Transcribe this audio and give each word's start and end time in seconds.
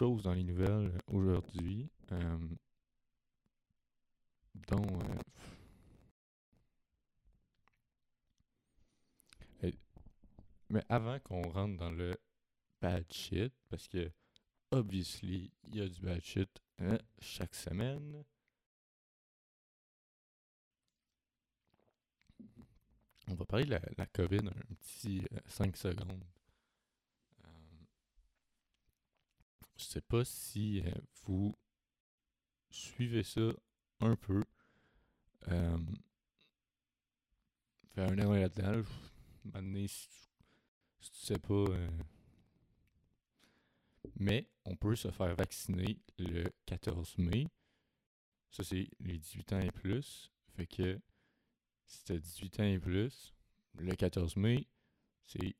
choses 0.00 0.22
dans 0.22 0.32
les 0.32 0.44
nouvelles 0.44 0.98
aujourd'hui. 1.08 1.90
Euh, 2.12 2.38
dont. 4.68 4.98
euh, 9.62 9.70
mais 10.70 10.82
avant 10.88 11.18
qu'on 11.20 11.42
rentre 11.50 11.76
dans 11.76 11.90
le 11.90 12.16
bad 12.80 13.04
shit, 13.12 13.52
parce 13.68 13.88
que, 13.88 14.10
obviously, 14.70 15.52
il 15.64 15.76
y 15.76 15.82
a 15.82 15.88
du 15.88 16.00
bad 16.00 16.24
shit 16.24 16.48
hein, 16.78 16.98
chaque 17.18 17.54
semaine. 17.54 18.24
On 23.28 23.34
va 23.34 23.44
parler 23.44 23.66
de 23.66 23.78
la, 23.98 24.06
COVID 24.06 24.48
un 24.48 24.74
petit 24.76 25.22
5 25.46 25.76
secondes. 25.76 26.24
Euh, 27.44 27.48
je 29.80 29.84
sais 29.86 30.00
pas 30.02 30.24
si 30.24 30.82
euh, 30.84 30.92
vous 31.24 31.56
suivez 32.70 33.22
ça 33.22 33.50
un 34.00 34.14
peu. 34.14 34.44
Euh, 35.48 35.78
faire 37.94 38.10
un 38.10 38.18
erreur 38.18 38.34
là-dedans. 38.34 38.82
Maintenant, 39.44 39.86
si, 39.88 40.08
si 41.00 41.10
tu 41.12 41.18
sais 41.18 41.38
pas. 41.38 41.54
euh, 41.54 41.90
mais 44.16 44.48
on 44.66 44.76
peut 44.76 44.96
se 44.96 45.10
faire 45.10 45.34
vacciner 45.34 45.98
le 46.18 46.44
14 46.66 47.16
mai. 47.18 47.46
Ça, 48.50 48.62
c'est 48.64 48.88
les 49.00 49.18
18 49.18 49.52
ans 49.54 49.60
et 49.60 49.70
plus. 49.70 50.30
Fait 50.56 50.66
que 50.66 51.00
si 51.86 52.04
tu 52.04 52.12
as 52.12 52.18
18 52.18 52.60
ans 52.60 52.64
et 52.64 52.78
plus, 52.78 53.34
le 53.78 53.94
14 53.94 54.36
mai, 54.36 54.66
c'est 55.24 55.56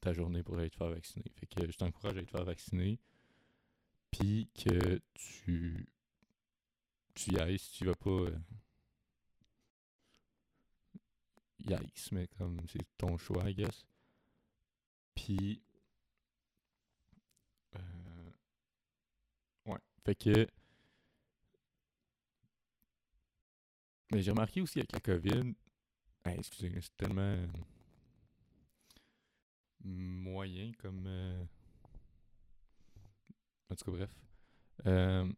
ta 0.00 0.12
journée 0.12 0.42
pour 0.44 0.58
aller 0.58 0.70
te 0.70 0.76
faire 0.76 0.90
vacciner. 0.90 1.24
Fait 1.34 1.46
que 1.46 1.70
je 1.70 1.76
t'encourage 1.76 2.14
à 2.14 2.18
aller 2.18 2.26
te 2.26 2.30
faire 2.30 2.44
vacciner. 2.44 3.00
Puis 4.10 4.48
que 4.54 5.00
tu, 5.14 5.86
tu 7.14 7.32
y 7.32 7.38
ailles 7.38 7.58
si 7.58 7.72
tu 7.72 7.84
vas 7.86 7.94
pas. 7.94 8.10
Euh, 8.10 8.38
yikes, 11.60 12.12
mais 12.12 12.26
comme 12.38 12.60
c'est 12.68 12.86
ton 12.96 13.16
choix, 13.18 13.48
I 13.48 13.54
guess. 13.54 13.84
Puis. 15.14 15.60
euh, 17.76 18.30
ouais. 19.66 19.78
Fait 20.04 20.14
que. 20.14 20.46
Mais 24.12 24.22
j'ai 24.22 24.30
remarqué 24.30 24.60
aussi 24.62 24.78
avec 24.78 24.92
la 24.92 25.00
COVID. 25.00 25.54
Hey, 26.24 26.38
excusez, 26.38 26.72
c'est 26.80 26.96
tellement. 26.96 27.36
moyen 29.84 30.72
comme. 30.78 31.04
euh, 31.06 31.44
tout 33.78 33.84
cas, 33.86 33.90
bref. 33.92 34.10
Euh, 34.86 35.28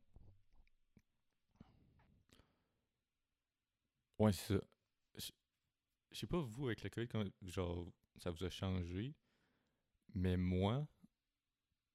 Ouais, 4.18 4.32
c'est 4.32 4.54
ça. 4.54 4.60
Je 6.12 6.18
sais 6.18 6.26
pas, 6.28 6.38
vous, 6.40 6.66
avec 6.66 6.82
la 6.84 6.90
COVID, 6.90 7.08
genre, 7.42 7.86
ça 8.18 8.30
vous 8.30 8.44
a 8.44 8.50
changé. 8.50 9.14
Mais 10.14 10.36
moi, 10.36 10.86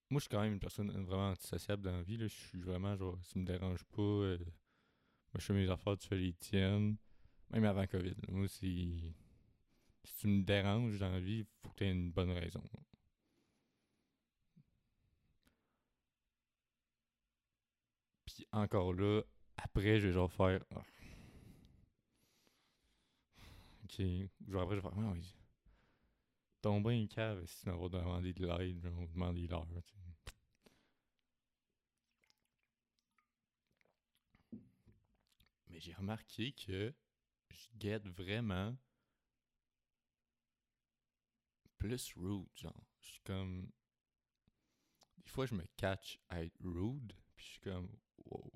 moi, 0.09 0.19
je 0.19 0.23
suis 0.23 0.29
quand 0.29 0.41
même 0.41 0.53
une 0.53 0.59
personne 0.59 0.91
vraiment 1.03 1.29
antisociable 1.31 1.83
dans 1.83 1.91
la 1.91 2.03
vie. 2.03 2.17
Je 2.17 2.27
suis 2.27 2.61
vraiment, 2.61 2.95
genre, 2.95 3.17
ça 3.23 3.39
me 3.39 3.45
dérange 3.45 3.83
pas. 3.85 4.01
euh, 4.01 4.37
moi, 4.37 5.39
je 5.39 5.45
fais 5.45 5.53
mes 5.53 5.69
affaires, 5.69 5.97
tu 5.97 6.07
fais 6.07 6.17
les 6.17 6.33
tiennes. 6.33 6.97
Même 7.51 7.65
avant 7.65 7.87
COVID. 7.87 8.15
Moi. 8.29 8.47
Si 8.47 9.13
tu 10.19 10.27
me 10.27 10.43
déranges 10.43 10.99
dans 10.99 11.11
la 11.11 11.19
vie, 11.19 11.43
faut 11.61 11.69
que 11.69 11.75
tu 11.77 11.83
aies 11.85 11.91
une 11.91 12.11
bonne 12.11 12.31
raison. 12.31 12.63
Encore 18.51 18.93
là, 18.93 19.21
après, 19.57 19.99
je 19.99 20.07
vais 20.07 20.13
genre 20.13 20.31
faire. 20.31 20.63
Ah. 20.75 20.83
Ok. 23.83 24.01
Genre 24.47 24.61
après, 24.61 24.75
je 24.75 24.81
vais 24.81 24.89
faire. 24.89 25.35
Ton 26.61 26.81
bain 26.81 27.05
cave 27.07 27.45
si 27.45 27.61
tu 27.61 27.69
m'as 27.69 27.89
demandé 27.89 28.33
de 28.33 28.45
l'aide, 28.45 28.79
je 28.81 28.89
vais 28.89 29.07
demander 29.07 29.47
l'heure. 29.47 29.67
Mais 35.69 35.79
j'ai 35.79 35.93
remarqué 35.93 36.53
que 36.53 36.93
je 37.51 37.67
guette 37.77 38.07
vraiment 38.07 38.75
plus 41.77 42.13
rude, 42.15 42.47
genre. 42.55 42.73
Je 42.99 43.07
suis 43.07 43.21
comme. 43.21 43.69
Des 45.17 45.29
fois, 45.29 45.45
je 45.45 45.55
me 45.55 45.65
catch 45.77 46.19
à 46.29 46.43
être 46.43 46.57
rude, 46.63 47.13
puis 47.35 47.45
je 47.45 47.51
suis 47.51 47.59
comme, 47.59 47.89
wow. 48.25 48.51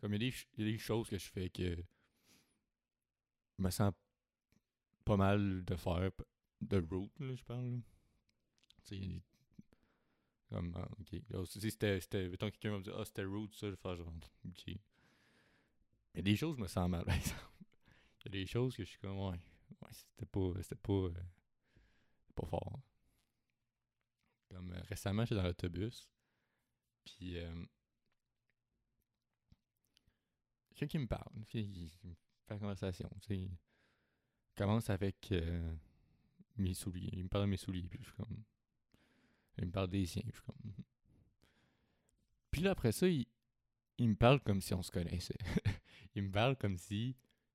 Comme 0.00 0.14
il 0.14 0.22
y, 0.22 0.28
a 0.28 0.32
il 0.56 0.64
y 0.64 0.68
a 0.68 0.72
des 0.72 0.78
choses 0.78 1.08
que 1.08 1.18
je 1.18 1.28
fais 1.28 1.50
que 1.50 1.76
je 1.76 3.62
me 3.62 3.70
sens 3.70 3.92
pas 5.04 5.16
mal 5.16 5.64
de 5.64 5.76
faire, 5.76 6.10
de 6.60 6.76
rude, 6.76 7.10
là, 7.20 7.34
je 7.34 7.44
parle. 7.44 7.80
Tu 8.68 8.76
sais, 8.84 8.96
il 8.96 9.12
y 9.12 9.16
a 9.16 9.20
comme, 10.50 10.74
ah, 10.76 10.88
ok. 11.00 11.46
Si 11.46 11.60
c'était, 11.60 12.00
c'était, 12.00 12.28
mettons, 12.28 12.50
quelqu'un 12.50 12.72
va 12.72 12.78
me 12.78 12.82
dire, 12.82 12.96
ah, 12.98 13.04
c'était 13.04 13.22
rude, 13.22 13.54
ça, 13.54 13.66
je 13.66 13.70
vais 13.70 13.76
faire 13.76 13.96
genre, 13.96 14.12
ok. 14.46 14.74
Mais 16.14 16.22
des 16.22 16.36
choses, 16.36 16.56
je 16.56 16.62
me 16.62 16.66
sens 16.66 16.88
mal, 16.90 17.04
par 17.06 17.14
exemple. 17.14 17.40
Il 18.20 18.24
y 18.24 18.28
a 18.28 18.30
des 18.42 18.46
choses 18.46 18.76
que 18.76 18.84
je 18.84 18.90
suis 18.90 18.98
comme, 18.98 19.18
ouais, 19.18 19.38
ouais, 19.82 19.92
c'était 19.92 20.26
pas, 20.26 20.52
c'était 20.62 20.74
pas, 20.74 20.92
euh, 20.92 21.14
pas 22.34 22.46
fort. 22.46 22.80
Comme 24.48 24.72
euh, 24.72 24.82
récemment, 24.88 25.24
j'étais 25.24 25.36
dans 25.36 25.44
l'autobus, 25.44 26.10
puis 27.04 27.38
euh, 27.38 27.64
quelqu'un 30.80 30.86
qui 30.86 30.98
me 30.98 31.06
parle, 31.06 31.44
qui 31.46 31.62
me 32.04 32.14
fait 32.14 32.54
la 32.54 32.58
conversation, 32.58 33.08
tu 33.20 33.28
sais, 33.28 33.36
il 33.36 33.50
commence 34.56 34.88
avec 34.90 35.30
euh, 35.32 35.74
mes 36.56 36.72
souliers, 36.74 37.10
il 37.12 37.24
me 37.24 37.28
parle 37.28 37.44
de 37.44 37.50
mes 37.50 37.56
souliers, 37.58 37.86
puis 37.88 37.98
je 38.00 38.04
suis 38.06 38.14
comme, 38.16 38.42
il 39.58 39.66
me 39.66 39.70
parle 39.70 39.88
des 39.90 40.06
siens, 40.06 40.22
puis 40.22 40.32
je 40.32 40.36
suis 40.36 40.46
comme, 40.46 40.56
Mhm. 40.64 40.84
puis 42.50 42.62
là 42.62 42.70
après 42.70 42.92
ça, 42.92 43.08
il, 43.08 43.26
il 43.98 44.08
me 44.08 44.14
parle 44.16 44.40
comme 44.40 44.60
si 44.62 44.72
on 44.74 44.82
se 44.82 44.90
connaissait, 44.90 45.36
il 46.14 46.22
me 46.24 46.30
parle 46.30 46.56
comme 46.56 46.78
si 46.78 47.14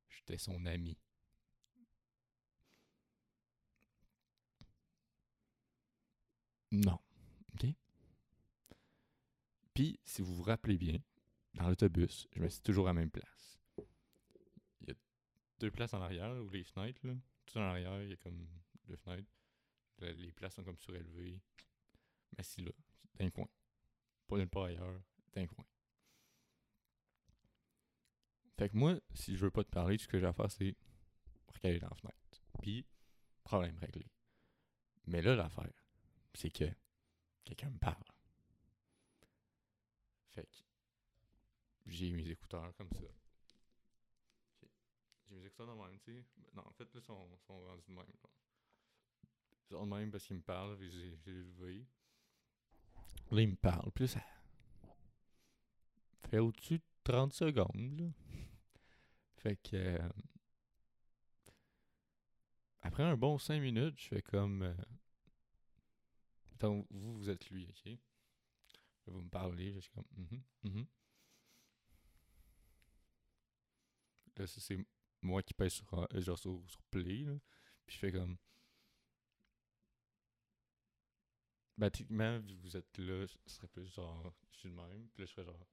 j'étais 0.10 0.38
son 0.38 0.66
ami. 0.68 0.98
Non. 6.72 7.00
OK? 7.54 7.68
Puis, 9.74 10.00
si 10.04 10.22
vous 10.22 10.34
vous 10.36 10.44
rappelez 10.44 10.78
bien, 10.78 10.98
dans 11.56 11.68
l'autobus, 11.68 12.28
je 12.34 12.40
me 12.42 12.48
suis 12.50 12.62
toujours 12.62 12.88
à 12.88 12.90
la 12.90 13.00
même 13.00 13.12
place. 13.12 13.60
Il 14.82 14.90
y 14.90 14.92
a 14.92 14.96
deux 15.60 15.72
places 15.72 15.94
en 15.94 16.02
arrière, 16.02 16.36
ou 16.44 16.50
les 16.50 16.64
fenêtres, 16.64 17.06
là. 17.06 17.14
Tout 17.46 17.58
en 17.58 17.62
arrière, 17.62 18.02
il 18.04 18.10
y 18.10 18.14
a 18.14 18.18
comme 18.18 18.48
deux 18.88 18.96
fenêtres. 18.98 19.30
Le- 20.00 20.12
Les 20.12 20.32
places 20.32 20.56
sont 20.56 20.64
comme 20.64 20.78
surélevées. 20.78 21.40
Mais 22.38 22.44
c'est 22.44 22.62
là, 22.62 22.72
d'un 23.16 23.30
coin. 23.30 23.48
Pas 24.28 24.38
nulle 24.38 24.50
part 24.50 24.64
ailleurs, 24.66 25.02
d'un 25.34 25.48
coin. 25.48 25.66
Fait 28.58 28.70
que 28.70 28.76
moi, 28.78 29.00
si 29.14 29.36
je 29.36 29.46
veux 29.46 29.52
pas 29.52 29.64
te 29.64 29.70
parler, 29.70 29.98
ce 29.98 30.08
que 30.08 30.20
j'ai 30.20 30.26
à 30.26 30.34
faire, 30.34 30.50
c'est 30.52 30.76
recaler 31.48 31.80
dans 31.80 31.90
la 31.90 31.96
fenêtre. 31.96 32.42
Puis, 32.62 32.86
problème 33.44 33.78
réglé. 33.78 34.10
Mais 35.08 35.22
là, 35.22 35.36
l'affaire, 35.36 35.86
c'est 36.34 36.50
que 36.50 36.66
quelqu'un 37.44 37.70
me 37.70 37.78
parle. 37.78 38.04
Fait 40.32 40.44
que 40.46 40.65
j'ai 41.86 42.12
mes 42.12 42.30
écouteurs 42.30 42.74
comme 42.78 42.92
ça. 42.92 43.06
J'ai 45.28 45.36
mes 45.36 45.46
écouteurs 45.46 45.68
de 45.68 45.74
même, 45.82 46.00
tu 46.00 46.14
sais. 46.14 46.26
Non, 46.54 46.64
en 46.66 46.72
fait, 46.74 46.84
là, 46.86 47.00
ils 47.00 47.02
sont, 47.02 47.38
sont 47.48 47.60
rendus 47.66 47.84
de 47.88 47.94
même. 47.94 48.06
genre. 48.06 48.32
Ils 49.70 49.74
sont 49.76 49.86
de 49.86 49.92
même 49.96 50.12
parce 50.12 50.26
qu'ils 50.26 50.38
me 50.38 50.42
parlent, 50.42 50.78
puis 50.78 50.90
j'ai 50.92 51.32
levé. 51.32 51.86
Là, 53.32 53.42
il 53.42 53.50
me 53.50 53.56
parle, 53.56 53.92
puis 53.92 54.04
là, 54.06 54.08
ça 54.08 54.22
fait 56.30 56.40
au-dessus 56.40 56.78
de 56.78 56.84
30 57.04 57.34
secondes, 57.34 58.00
là. 58.00 58.08
Fait 59.38 59.58
que... 59.58 59.76
euh, 59.76 60.10
après 62.82 63.04
un 63.04 63.18
bon 63.18 63.38
5 63.38 63.60
minutes, 63.62 64.00
je 64.00 64.08
fais 64.08 64.22
comme... 64.22 64.62
euh, 64.64 64.74
donc, 66.60 66.88
vous, 66.90 67.16
vous 67.16 67.30
êtes 67.30 67.50
lui, 67.50 67.68
ok? 67.68 67.86
Là, 67.86 67.98
Vous 69.08 69.22
me 69.22 69.30
parlez, 69.30 69.74
je 69.74 69.80
suis 69.80 69.92
comme, 69.92 70.06
mhm, 70.16 70.42
mhm. 70.64 70.86
Là, 74.38 74.48
c'est 74.48 74.78
moi 75.22 75.42
qui 75.44 75.54
pèse 75.54 75.74
sur, 75.74 75.94
euh, 75.94 76.22
genre 76.22 76.38
sur, 76.38 76.62
sur 76.68 76.82
play, 76.92 77.24
là. 77.24 77.34
Puis 77.86 77.96
je 77.96 78.00
fais 78.00 78.12
comme. 78.12 78.38
Ben, 81.78 81.90
techniquement, 81.90 82.40
vu 82.40 82.56
que 82.58 82.62
vous 82.64 82.76
êtes 82.78 82.98
là, 82.98 83.26
ce 83.28 83.56
serait 83.56 83.68
plus 83.68 83.88
genre, 83.94 84.34
je 84.52 84.58
suis 84.58 84.70
le 84.70 84.76
même. 84.76 85.08
Puis 85.14 85.24
là, 85.24 85.26
je 85.26 85.32
serais 85.32 85.46
genre. 85.46 85.66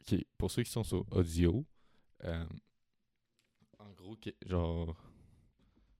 Ok, 0.00 0.14
pour 0.38 0.50
ceux 0.50 0.62
qui 0.62 0.70
sont 0.70 0.84
sur 0.84 1.04
audio, 1.12 1.64
euh, 2.24 2.46
gros, 3.96 4.16
que- 4.16 4.34
genre, 4.44 4.94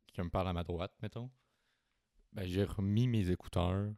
quelqu'un 0.07 0.25
me 0.25 0.31
parle 0.31 0.49
à 0.49 0.53
ma 0.53 0.65
droite, 0.65 0.93
mettons, 1.03 1.31
ben 2.33 2.47
j'ai 2.47 2.63
remis 2.65 3.09
mes 3.09 3.31
écouteurs, 3.31 3.93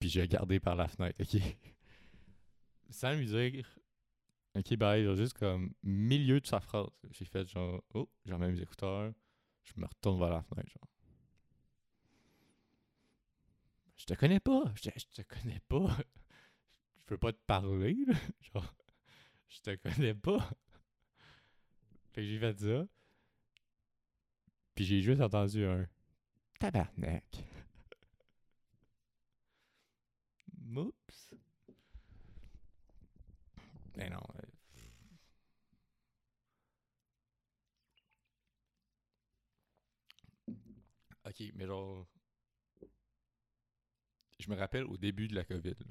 puis 0.00 0.08
j'ai 0.08 0.22
regardé 0.22 0.58
par 0.58 0.74
la 0.74 0.88
fenêtre, 0.88 1.22
ok? 1.22 1.40
Sans 2.90 3.12
lui 3.12 3.26
dire, 3.26 3.68
ok, 4.56 4.76
bye, 4.76 5.04
genre 5.04 5.14
juste 5.14 5.38
comme 5.38 5.72
milieu 5.84 6.40
de 6.40 6.46
sa 6.46 6.58
phrase. 6.58 6.88
J'ai 7.12 7.24
fait 7.24 7.46
genre, 7.46 7.84
oh, 7.94 8.08
remis 8.26 8.52
mes 8.52 8.60
écouteurs, 8.62 9.12
je 9.62 9.72
me 9.76 9.86
retourne 9.86 10.18
vers 10.18 10.30
la 10.30 10.42
fenêtre, 10.42 10.70
genre. 10.70 10.88
Je 13.96 14.06
te 14.06 14.14
connais 14.14 14.40
pas, 14.40 14.64
je 14.74 14.90
te, 14.90 15.22
te 15.22 15.22
connais 15.22 15.60
pas. 15.68 15.96
Je 16.96 17.16
peux 17.16 17.18
pas 17.18 17.32
te 17.32 17.40
parler. 17.44 17.96
Genre, 18.54 18.74
je 19.48 19.60
te 19.62 19.74
connais 19.74 20.14
pas. 20.14 20.48
Fait 22.12 22.20
que 22.20 22.26
j'ai 22.28 22.38
fait 22.38 22.56
ça. 22.60 22.86
Puis 24.76 24.84
j'ai 24.84 25.00
juste 25.00 25.20
entendu 25.20 25.64
un 25.64 25.88
tabarnak. 26.60 27.24
Oups. 30.74 31.34
Mais 33.96 34.08
non. 34.10 34.20
euh, 34.36 34.46
Ok, 41.24 41.52
mais 41.54 41.66
genre. 41.66 42.06
Je 44.40 44.50
me 44.50 44.56
rappelle 44.56 44.86
au 44.86 44.96
début 44.96 45.28
de 45.28 45.36
la 45.36 45.44
COVID. 45.44 45.76
là. 45.78 45.86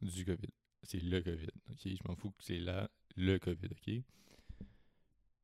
Du 0.00 0.24
COVID. 0.24 0.48
C'est 0.82 1.00
le 1.02 1.20
COVID. 1.22 1.48
Ok, 1.70 1.80
je 1.84 2.02
m'en 2.08 2.16
fous 2.16 2.30
que 2.30 2.44
c'est 2.44 2.58
là 2.58 2.88
le 3.16 3.38
COVID, 3.38 3.68
ok? 3.72 4.02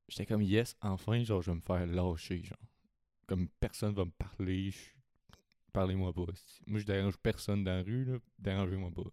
J'étais 0.09 0.27
comme 0.27 0.43
yes, 0.43 0.77
enfin, 0.81 1.25
genre, 1.25 1.43
je 1.43 1.51
vais 1.51 1.57
me 1.57 1.61
faire 1.61 1.87
lâcher, 1.87 2.43
genre. 2.45 2.59
Comme 3.27 3.49
personne 3.61 3.95
va 3.95 4.05
me 4.07 4.11
parler, 4.13 4.71
je- 4.73 4.91
parlez-moi 5.73 6.13
pas. 6.13 6.27
Moi, 6.67 6.81
je 6.81 6.87
dérange 6.87 7.17
personne 7.19 7.65
dans 7.65 7.77
la 7.77 7.83
rue, 7.83 8.05
là, 8.05 8.19
dérangez-moi 8.39 8.91
pas. 8.91 9.11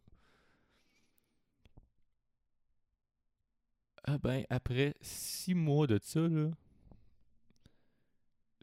Ah 4.04 4.18
ben, 4.18 4.46
après 4.50 4.94
six 5.02 5.54
mois 5.54 5.88
de 5.88 6.00
ça, 6.02 6.20
là, 6.28 6.52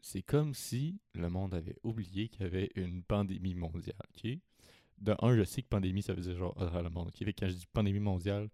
c'est 0.01 0.21
comme 0.21 0.53
si 0.53 0.99
le 1.13 1.29
monde 1.29 1.53
avait 1.53 1.75
oublié 1.83 2.29
qu'il 2.29 2.41
y 2.41 2.45
avait 2.45 2.71
une 2.75 3.03
pandémie 3.03 3.55
mondiale, 3.55 3.95
ok? 4.15 4.37
De 4.99 5.15
un, 5.21 5.35
je 5.35 5.43
sais 5.43 5.61
que 5.61 5.67
pandémie, 5.67 6.01
ça 6.01 6.13
veut 6.13 6.21
dire 6.21 6.37
genre 6.37 6.55
à 6.75 6.81
le 6.81 6.89
monde, 6.89 7.09
ok? 7.09 7.27
Quand 7.37 7.47
je 7.47 7.53
dis 7.53 7.65
pandémie 7.67 7.99
mondiale, 7.99 8.49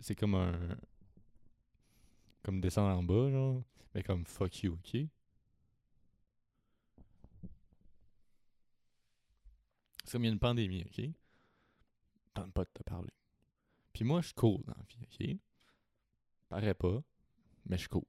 c'est 0.00 0.14
comme 0.14 0.34
un... 0.34 0.58
Comme 2.42 2.60
descendre 2.60 2.96
en 2.98 3.02
bas, 3.04 3.30
genre. 3.30 3.62
Mais 3.94 4.02
comme 4.02 4.24
fuck 4.24 4.62
you, 4.62 4.74
ok? 4.74 5.08
C'est 10.08 10.12
comme 10.12 10.24
il 10.24 10.28
y 10.28 10.30
a 10.30 10.32
une 10.32 10.38
pandémie, 10.38 10.84
ok? 10.84 11.04
Tente 12.32 12.54
pas 12.54 12.64
de 12.64 12.70
te 12.72 12.82
parler. 12.82 13.12
Puis 13.92 14.04
moi, 14.04 14.22
je 14.22 14.32
cours 14.32 14.64
dans 14.64 14.72
la 14.72 14.84
vie, 14.84 15.02
ok? 15.02 15.38
Paraît 16.48 16.72
pas, 16.72 17.02
mais 17.66 17.76
je 17.76 17.90
cours. 17.90 18.06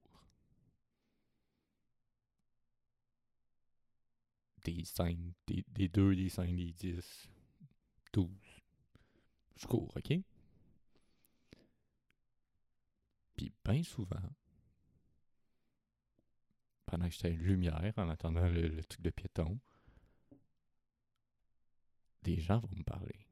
Des 4.64 4.82
5, 4.82 5.18
des, 5.46 5.62
des 5.68 5.88
2, 5.88 6.16
des 6.16 6.30
5, 6.30 6.56
des 6.56 6.72
10, 6.72 7.28
12. 8.14 8.30
Je 9.56 9.66
cours, 9.66 9.94
ok? 9.94 10.14
Puis 13.36 13.52
bien 13.62 13.82
souvent, 13.82 14.22
pendant 16.86 17.06
que 17.06 17.12
j'étais 17.12 17.28
à 17.28 17.32
une 17.32 17.42
lumière, 17.42 17.92
en 17.98 18.08
attendant 18.08 18.48
le 18.48 18.82
truc 18.84 19.02
de 19.02 19.10
piéton, 19.10 19.60
des 22.22 22.40
gens 22.40 22.58
vont 22.58 22.76
me 22.76 22.82
parler. 22.82 23.26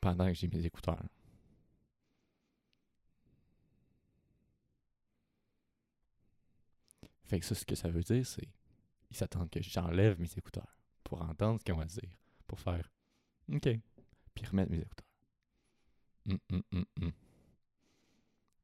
Pendant 0.00 0.26
que 0.26 0.34
j'ai 0.34 0.48
mes 0.48 0.64
écouteurs. 0.64 1.04
Fait 7.24 7.40
que 7.40 7.46
ça, 7.46 7.54
ce 7.54 7.64
que 7.64 7.74
ça 7.74 7.88
veut 7.88 8.02
dire, 8.02 8.26
c'est 8.26 8.48
ils 9.10 9.16
s'attendent 9.16 9.50
que 9.50 9.62
j'enlève 9.62 10.18
mes 10.18 10.32
écouteurs 10.36 10.78
pour 11.04 11.20
entendre 11.22 11.60
ce 11.60 11.70
qu'on 11.70 11.78
va 11.78 11.84
dire. 11.84 12.08
Pour 12.46 12.58
faire 12.58 12.90
OK. 13.52 13.68
Puis 14.34 14.46
remettre 14.46 14.70
mes 14.70 14.78
écouteurs. 14.80 15.06
Hum, 16.28 16.38
hum, 16.50 16.84
hum. 17.00 17.12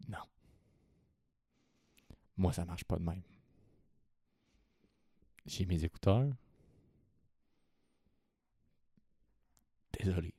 Non. 0.09 0.25
Moi, 2.37 2.53
ça 2.53 2.65
marche 2.65 2.85
pas 2.85 2.97
de 2.97 3.05
même. 3.05 3.23
J'ai 5.45 5.67
mes 5.67 5.85
écouteurs. 5.85 6.33
Désolé. 9.99 10.33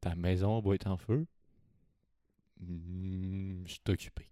Ta 0.00 0.14
maison 0.14 0.60
va 0.60 0.74
être 0.74 0.86
en 0.86 0.96
feu. 0.96 1.26
Hmm, 2.60 3.64
Je 3.66 3.72
suis 3.72 3.80
occupé. 3.88 4.30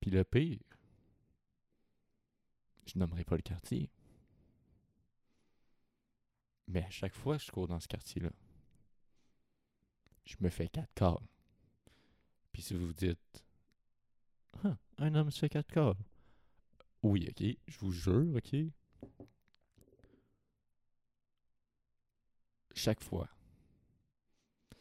Puis 0.00 0.10
le 0.10 0.24
pire, 0.24 0.58
je 2.86 2.98
nommerai 2.98 3.24
pas 3.24 3.36
le 3.36 3.42
quartier. 3.42 3.90
Mais 6.68 6.84
à 6.84 6.90
chaque 6.90 7.14
fois 7.14 7.36
que 7.36 7.44
je 7.44 7.50
cours 7.50 7.68
dans 7.68 7.80
ce 7.80 7.88
quartier-là, 7.88 8.30
je 10.24 10.36
me 10.40 10.48
fais 10.48 10.68
quatre 10.68 10.92
calls. 10.94 11.26
Puis 12.52 12.62
si 12.62 12.74
vous 12.74 12.86
vous 12.86 12.92
dites, 12.94 13.44
un 14.98 15.14
homme 15.14 15.30
se 15.30 15.40
fait 15.40 15.48
quatre 15.48 15.72
calls. 15.72 15.96
Oui, 17.02 17.26
ok, 17.30 17.56
je 17.66 17.78
vous 17.78 17.92
jure, 17.92 18.36
ok. 18.36 18.56
Chaque 22.74 23.02
fois, 23.02 23.28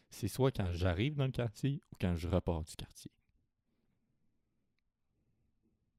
c'est 0.10 0.28
soit 0.28 0.52
quand 0.52 0.72
j'arrive 0.74 1.16
dans 1.16 1.26
le 1.26 1.32
quartier 1.32 1.82
ou 1.92 1.96
quand 2.00 2.16
je 2.16 2.28
repars 2.28 2.64
du 2.64 2.76
quartier. 2.76 3.12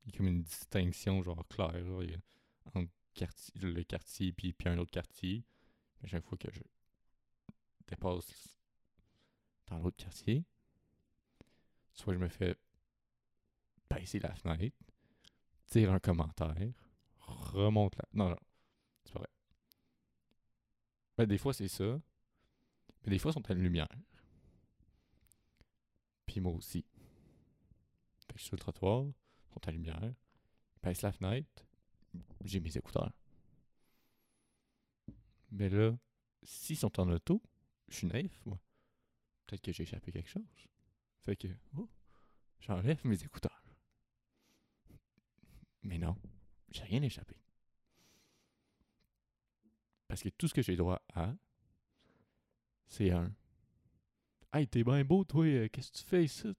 Il 0.04 0.12
y 0.12 0.14
a 0.14 0.18
comme 0.18 0.28
une 0.28 0.42
distinction 0.42 1.22
genre 1.22 1.46
claire 1.48 1.74
entre 2.74 2.90
quartier, 3.14 3.54
le 3.60 3.82
quartier 3.82 4.32
puis, 4.32 4.52
puis 4.52 4.68
un 4.68 4.78
autre 4.78 4.90
quartier. 4.90 5.44
Chaque 6.04 6.24
fois 6.24 6.38
que 6.38 6.50
je 6.50 6.62
dépasse 7.86 8.58
dans 9.66 9.78
l'autre 9.78 9.98
quartier, 9.98 10.44
soit 11.92 12.14
je 12.14 12.18
me 12.18 12.28
fais 12.28 12.56
baisser 13.90 14.18
la 14.18 14.34
fenêtre, 14.34 14.76
dire 15.70 15.92
un 15.92 15.98
commentaire, 15.98 16.56
remonte 17.18 17.96
la... 17.96 18.04
Non, 18.12 18.30
non, 18.30 18.36
c'est 19.04 19.12
pas 19.12 19.20
vrai. 19.20 19.28
Ben, 21.16 21.26
des 21.26 21.38
fois, 21.38 21.52
c'est 21.52 21.68
ça. 21.68 22.00
Mais 23.04 23.10
des 23.10 23.18
fois, 23.18 23.30
ils 23.30 23.34
sont 23.34 23.50
à 23.50 23.54
la 23.54 23.60
lumière. 23.60 23.88
Puis 26.26 26.40
moi 26.40 26.52
aussi. 26.52 26.84
Fait 28.26 28.32
que 28.34 28.38
je 28.38 28.42
suis 28.42 28.48
sur 28.48 28.56
le 28.56 28.60
trottoir, 28.60 29.04
ils 29.04 29.52
sont 29.52 29.60
à 29.64 29.66
la 29.66 29.72
lumière, 29.72 30.02
ils 30.02 30.80
baissent 30.82 31.02
la 31.02 31.12
fenêtre, 31.12 31.66
j'ai 32.44 32.60
mes 32.60 32.76
écouteurs. 32.76 33.12
Mais 35.50 35.68
là, 35.68 35.96
s'ils 36.42 36.76
sont 36.76 37.00
en 37.00 37.08
auto, 37.10 37.42
je 37.88 37.96
suis 37.96 38.06
naïf, 38.06 38.40
moi. 38.46 38.60
Peut-être 39.46 39.62
que 39.62 39.72
j'ai 39.72 39.82
échappé 39.82 40.12
quelque 40.12 40.28
chose. 40.28 40.44
Fait 41.22 41.36
que, 41.36 41.48
oh, 41.76 41.88
j'enlève 42.60 43.04
mes 43.04 43.22
écouteurs. 43.22 43.59
Mais 45.82 45.98
non, 45.98 46.16
j'ai 46.70 46.82
rien 46.84 47.02
échappé. 47.02 47.36
Parce 50.08 50.22
que 50.22 50.28
tout 50.30 50.48
ce 50.48 50.54
que 50.54 50.62
j'ai 50.62 50.76
droit 50.76 51.00
à, 51.14 51.34
c'est 52.88 53.10
un. 53.12 53.32
Hey, 54.52 54.66
t'es 54.66 54.82
bien 54.82 55.04
beau, 55.04 55.24
toi, 55.24 55.44
euh, 55.46 55.68
qu'est-ce 55.68 55.92
que 55.92 55.98
tu 55.98 56.04
fais 56.04 56.24
ici? 56.24 56.52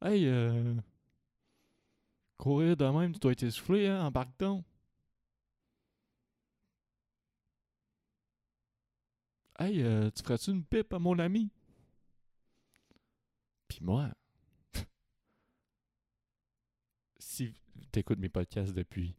Hey, 0.00 0.26
euh. 0.26 0.74
Courir 2.38 2.76
de 2.76 2.84
même, 2.86 3.12
tu 3.12 3.18
dois 3.18 3.32
être 3.32 3.42
essoufflé, 3.42 3.86
hein, 3.88 4.06
embarque 4.06 4.38
donc. 4.38 4.64
Hey, 9.58 9.82
euh, 9.82 10.10
tu 10.10 10.22
ferais-tu 10.22 10.50
une 10.50 10.64
pipe 10.64 10.92
à 10.92 10.98
mon 10.98 11.18
ami? 11.18 11.50
Puis 13.68 13.78
moi, 13.82 14.10
si 17.18 17.54
t'écoutes 17.92 18.18
mes 18.18 18.28
podcasts 18.28 18.74
depuis 18.74 19.16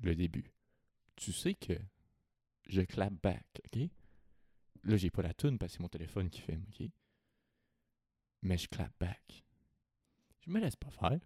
le 0.00 0.14
début, 0.14 0.50
tu 1.16 1.32
sais 1.32 1.54
que 1.54 1.74
je 2.66 2.82
clap 2.82 3.12
back, 3.22 3.46
ok? 3.66 3.88
Là, 4.84 4.96
j'ai 4.96 5.10
pas 5.10 5.22
la 5.22 5.34
toune 5.34 5.58
parce 5.58 5.72
que 5.72 5.76
c'est 5.76 5.82
mon 5.82 5.88
téléphone 5.88 6.30
qui 6.30 6.40
filme, 6.40 6.64
ok? 6.68 6.88
Mais 8.42 8.58
je 8.58 8.68
clap 8.68 8.92
back. 8.98 9.44
Je 10.40 10.50
me 10.50 10.58
laisse 10.58 10.76
pas 10.76 10.90
faire. 10.90 11.20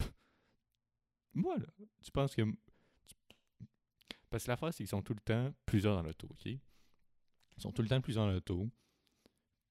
moi, 1.34 1.58
là, 1.58 1.66
tu 2.02 2.10
penses 2.10 2.34
que. 2.34 2.42
Parce 4.30 4.44
que 4.44 4.50
l'affaire, 4.50 4.72
c'est 4.72 4.78
qu'ils 4.78 4.88
sont 4.88 5.02
tout 5.02 5.14
le 5.14 5.20
temps 5.20 5.52
plusieurs 5.66 5.96
dans 5.96 6.02
l'auto, 6.02 6.26
OK? 6.30 6.46
Ils 6.46 6.60
sont 7.62 7.72
tout 7.72 7.82
le 7.82 7.88
temps 7.88 8.00
plusieurs 8.00 8.26
dans 8.26 8.32
l'auto, 8.32 8.70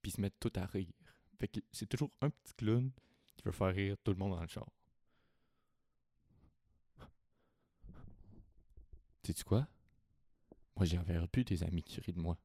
puis 0.02 0.12
ils 0.12 0.16
se 0.16 0.22
mettent 0.22 0.40
tout 0.40 0.54
à 0.56 0.66
rire. 0.66 0.92
Fait 1.40 1.48
que 1.48 1.60
c'est 1.72 1.88
toujours 1.88 2.12
un 2.22 2.30
petit 2.30 2.54
clown 2.56 2.92
qui 3.36 3.44
veut 3.44 3.52
faire 3.52 3.74
rire 3.74 3.98
tout 4.04 4.12
le 4.12 4.18
monde 4.18 4.32
dans 4.32 4.42
le 4.42 4.48
char. 4.48 4.70
Sais-tu 9.26 9.44
quoi? 9.44 9.68
Moi, 10.76 10.86
j'enverrai 10.86 11.28
plus 11.28 11.44
tes 11.44 11.64
amis 11.64 11.82
qui 11.82 12.00
rient 12.00 12.14
de 12.14 12.20
moi. 12.20 12.38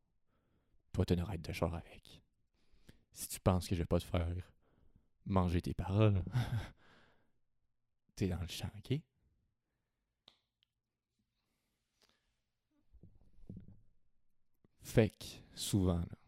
Toi, 0.93 1.05
t'as 1.05 1.15
une 1.15 1.43
de 1.43 1.53
char 1.53 1.75
avec. 1.75 2.23
Si 3.13 3.29
tu 3.29 3.39
penses 3.39 3.69
que 3.69 3.75
je 3.75 3.83
vais 3.83 3.87
pas 3.87 4.01
te 4.01 4.05
faire 4.05 4.27
manger 5.27 5.61
tes 5.61 5.75
paroles, 5.75 6.23
t'es 8.17 8.29
dans 8.29 8.41
le 8.41 8.49
champ, 8.49 8.71
OK? 8.79 8.99
Fait 14.81 15.11
que, 15.11 15.27
souvent, 15.55 15.99
là. 15.99 16.19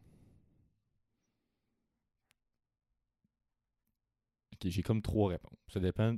Ok, 4.53 4.67
j'ai 4.69 4.83
comme 4.83 5.01
trois 5.01 5.29
réponses. 5.31 5.57
Ça 5.67 5.79
dépend 5.79 6.13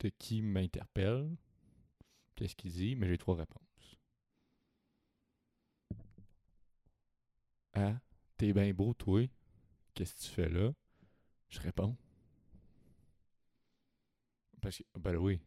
de 0.00 0.08
qui 0.18 0.42
m'interpelle, 0.42 1.36
qu'est-ce 2.38 2.54
qu'il 2.54 2.70
dit, 2.70 2.94
mais 2.94 3.08
j'ai 3.08 3.18
trois 3.18 3.34
réponses. 3.34 3.98
Ah, 7.72 8.00
t'es 8.36 8.52
bien 8.52 8.72
beau, 8.72 8.94
toi. 8.94 9.28
Qu'est-ce 9.92 10.14
que 10.14 10.20
tu 10.20 10.28
fais 10.28 10.48
là? 10.48 10.72
Je 11.48 11.58
réponds. 11.58 11.96
Parce 14.62 14.78
que, 14.78 14.98
ben 15.00 15.16
oui, 15.16 15.40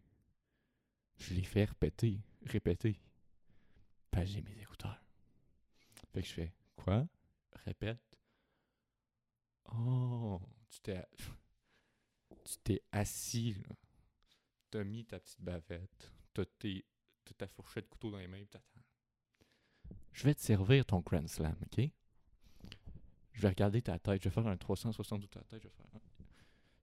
je 1.17 1.33
l'ai 1.33 1.43
fait 1.43 1.63
répéter, 1.63 2.19
répéter. 2.45 2.99
Parce 4.09 4.25
que 4.25 4.31
j'ai 4.33 4.41
mes 4.41 4.61
écouteurs. 4.61 5.01
Fait 6.11 6.21
que 6.21 6.27
je 6.27 6.33
fais, 6.33 6.53
quoi? 6.75 7.07
Répète. 7.63 8.19
Oh, 9.73 10.41
tu 10.69 10.81
t'es, 10.81 11.05
tu 12.43 12.57
t'es 12.65 12.81
assis, 12.91 13.53
là. 13.53 13.75
T'as 14.71 14.83
mis 14.83 15.05
ta 15.05 15.19
petite 15.21 15.41
bavette. 15.41 16.11
T'as, 16.33 16.45
ta 17.37 17.47
fourchette 17.47 17.87
couteau 17.89 18.11
dans 18.11 18.17
les 18.17 18.27
mains, 18.27 18.39
pis 18.41 18.47
t'attends. 18.47 18.81
Je 20.13 20.23
vais 20.23 20.33
te 20.35 20.41
servir 20.41 20.85
ton 20.85 20.99
Grand 20.99 21.27
Slam, 21.27 21.55
OK? 21.63 21.89
Je 23.33 23.41
vais 23.41 23.47
regarder 23.49 23.81
ta 23.81 23.97
tête. 23.99 24.21
Je 24.23 24.29
vais 24.29 24.33
faire 24.33 24.47
un 24.47 24.57
360 24.57 25.21
de 25.21 25.27
ta 25.27 25.41
tête. 25.41 25.61
Je 25.63 25.67
vais 25.67 25.73
faire. 25.73 25.85
un- 25.95 25.99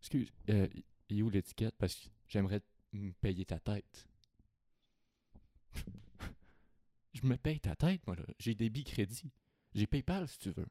Excuse, 0.01 0.33
euh, 0.51 0.69
est 1.11 1.23
où 1.23 1.29
l'étiquette? 1.31 1.75
Parce 1.77 1.95
que 1.95 2.09
j'aimerais 2.29 2.63
me 2.93 3.13
payer 3.13 3.45
ta 3.45 3.59
tête. 3.61 4.09
je 7.15 7.27
me 7.27 7.37
paye 7.37 7.61
ta 7.61 7.77
tête, 7.77 8.07
moi, 8.07 8.17
là. 8.17 8.25
J'ai 8.39 8.55
débit 8.55 8.85
crédit. 8.85 9.31
J'ai 9.75 9.87
PayPal, 9.87 10.27
si 10.29 10.39
tu 10.39 10.51
veux. 10.51 10.67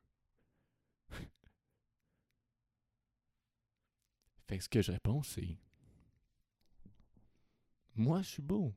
fait 4.47 4.57
que 4.57 4.63
ce 4.63 4.69
que 4.69 4.81
je 4.81 4.91
réponds, 4.91 5.21
c'est. 5.23 5.57
Moi, 7.97 8.21
je 8.21 8.29
suis 8.29 8.41
beau. 8.41 8.73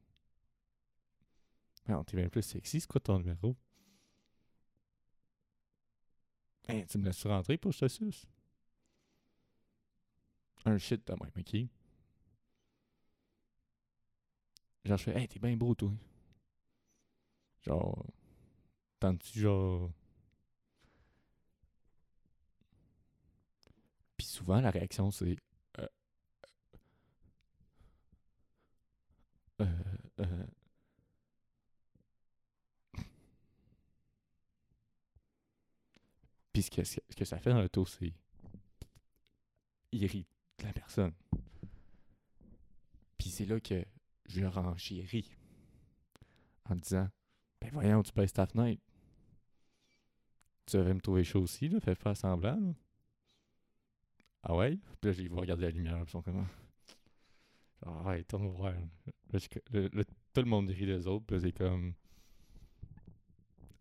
Non, 1.89 2.05
t'es 2.05 2.17
bien 2.17 2.31
plus 2.31 2.41
sexy. 2.43 2.81
C'est 2.81 2.87
quoi 2.87 3.01
ton 3.03 3.19
numéro? 3.19 3.55
Hein, 6.69 6.85
tu 6.89 6.97
me 6.99 7.05
laisses 7.05 7.27
rentrer 7.27 7.59
pour 7.59 7.73
que 7.73 7.77
je 7.79 7.87
suce? 7.89 8.27
Un 10.65 10.79
shit 10.79 11.07
de 11.07 11.13
même, 11.13 11.31
ok? 11.39 11.69
Genre, 14.85 14.99
je 14.99 15.05
fais, 15.05 15.19
hey, 15.19 15.27
t'es 15.29 15.39
bien 15.39 15.57
beau, 15.57 15.75
toi. 15.75 15.91
Genre, 17.63 18.05
tentes-tu, 19.01 19.41
genre? 19.41 19.91
Puis 24.17 24.27
souvent, 24.27 24.61
la 24.61 24.71
réaction, 24.71 25.11
c'est. 25.11 25.37
Euh, 25.81 25.87
euh, 29.61 29.65
euh, 30.21 30.47
Ce 36.63 36.71
que, 37.17 37.25
ça 37.25 37.39
fait 37.39 37.51
dans 37.51 37.61
l'auto, 37.61 37.85
c'est. 37.87 38.13
Il 39.93 40.07
rit 40.07 40.27
de 40.59 40.65
la 40.65 40.73
personne. 40.73 41.13
Puis 43.19 43.31
c'est 43.31 43.45
là 43.47 43.61
que 43.61 43.85
je 44.27 44.45
renchéris 44.45 45.37
en 46.69 46.77
disant 46.77 47.09
Ben 47.61 47.71
voyons, 47.73 48.03
tu 48.03 48.13
baisses 48.13 48.33
ta 48.33 48.47
fenêtre. 48.47 48.83
Tu 50.67 50.77
devrais 50.77 50.95
me 50.95 51.01
trouver 51.01 51.25
chaud 51.25 51.43
aussi, 51.43 51.69
là, 51.69 51.81
fais 51.81 51.97
pas 51.97 52.15
semblant. 52.15 52.59
là. 52.59 52.73
Ah 54.43 54.55
ouais? 54.57 54.79
Puis 55.01 55.11
là, 55.11 55.13
je 55.13 55.29
vois 55.29 55.41
regarder 55.43 55.65
la 55.65 55.71
lumière, 55.71 56.03
ils 56.07 56.09
sont 56.11 56.23
comme. 56.23 56.47
Ah 57.85 58.03
ouais, 58.05 58.23
tourne 58.25 58.49
voir. 58.49 58.73
Là, 59.33 59.39
le- 59.73 59.89
le- 59.93 60.05
tout 60.05 60.41
le 60.41 60.45
monde 60.45 60.69
rit 60.71 60.87
des 60.87 61.07
autres, 61.07 61.27
puis 61.27 61.41
c'est 61.41 61.53
comme. 61.53 61.95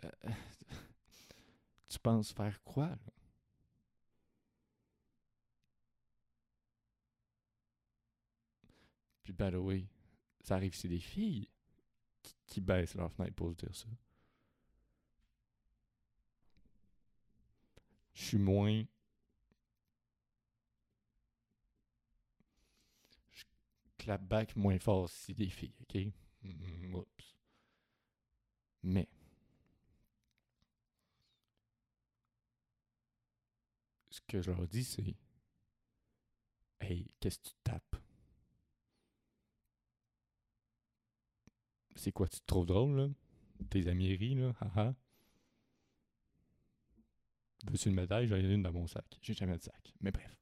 Euh, 0.04 0.10
tu 1.90 2.00
penses 2.00 2.32
faire 2.32 2.62
quoi, 2.64 2.88
là? 2.88 3.14
Puis, 9.24 9.34
by 9.34 9.52
the 9.52 9.56
way, 9.58 9.88
ça 10.42 10.56
arrive, 10.56 10.76
c'est 10.76 10.88
des 10.88 11.00
filles 11.00 11.48
qui, 12.48 12.62
baissent 12.62 12.96
leur 12.96 13.12
fenêtre 13.12 13.36
pour 13.36 13.52
se 13.52 13.56
dire 13.58 13.76
ça. 13.76 13.88
Je 18.14 18.24
suis 18.24 18.38
moins. 18.40 18.84
Je 23.32 23.44
clap 24.00 24.24
back 24.24 24.56
moins 24.56 24.80
fort 24.80 25.10
si 25.10 25.34
des 25.36 25.50
filles, 25.50 25.76
ok? 25.82 26.12
Oups. 26.94 27.36
Mais. 28.82 29.08
Que 34.30 34.42
je 34.42 34.52
leur 34.52 34.68
dis, 34.68 34.84
c'est. 34.86 35.16
Hey, 36.80 37.12
qu'est-ce 37.20 37.40
que 37.40 37.50
tu 37.50 37.56
tapes? 37.64 37.96
C'est 41.96 42.14
quoi, 42.14 42.30
tu 42.30 42.40
te 42.40 42.46
trouves 42.46 42.66
drôle, 42.66 42.96
là? 42.96 43.10
Tes 43.70 43.88
amis 43.88 44.16
rient, 44.16 44.36
là? 44.36 44.54
Haha. 44.62 44.96
Veux-tu 47.68 47.90
une 47.90 47.96
médaille? 47.96 48.28
J'en 48.28 48.38
ai 48.38 48.54
une 48.54 48.64
dans 48.64 48.72
mon 48.72 48.88
sac. 48.88 49.06
J'ai 49.22 49.34
jamais 49.34 49.58
de 49.58 49.64
sac. 49.64 49.94
Mais 50.00 50.12
bref. 50.12 50.34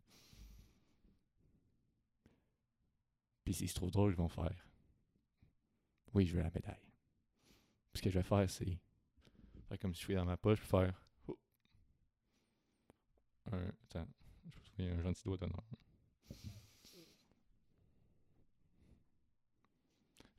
Puis 3.44 3.56
s'ils 3.56 3.70
se 3.70 3.74
trouvent 3.74 3.92
drôle, 3.92 4.12
ils 4.12 4.18
vont 4.18 4.30
faire. 4.30 4.68
Oui, 6.14 6.28
je 6.28 6.36
veux 6.36 6.44
la 6.44 6.52
médaille. 6.52 6.92
Ce 7.96 8.02
que 8.02 8.12
je 8.12 8.20
vais 8.20 8.24
faire, 8.24 8.48
c'est. 8.48 8.78
Faire 9.68 9.80
comme 9.80 9.96
si 9.96 10.02
je 10.02 10.06
suis 10.06 10.14
dans 10.14 10.26
ma 10.26 10.38
poche, 10.38 10.60
faire. 10.60 11.07
Attends. 13.52 14.08
Je 14.46 14.60
me 14.60 14.66
souviens, 14.66 15.00
un 15.00 15.02
gentil 15.02 15.24
doigt 15.24 15.38
d'honneur. 15.38 15.64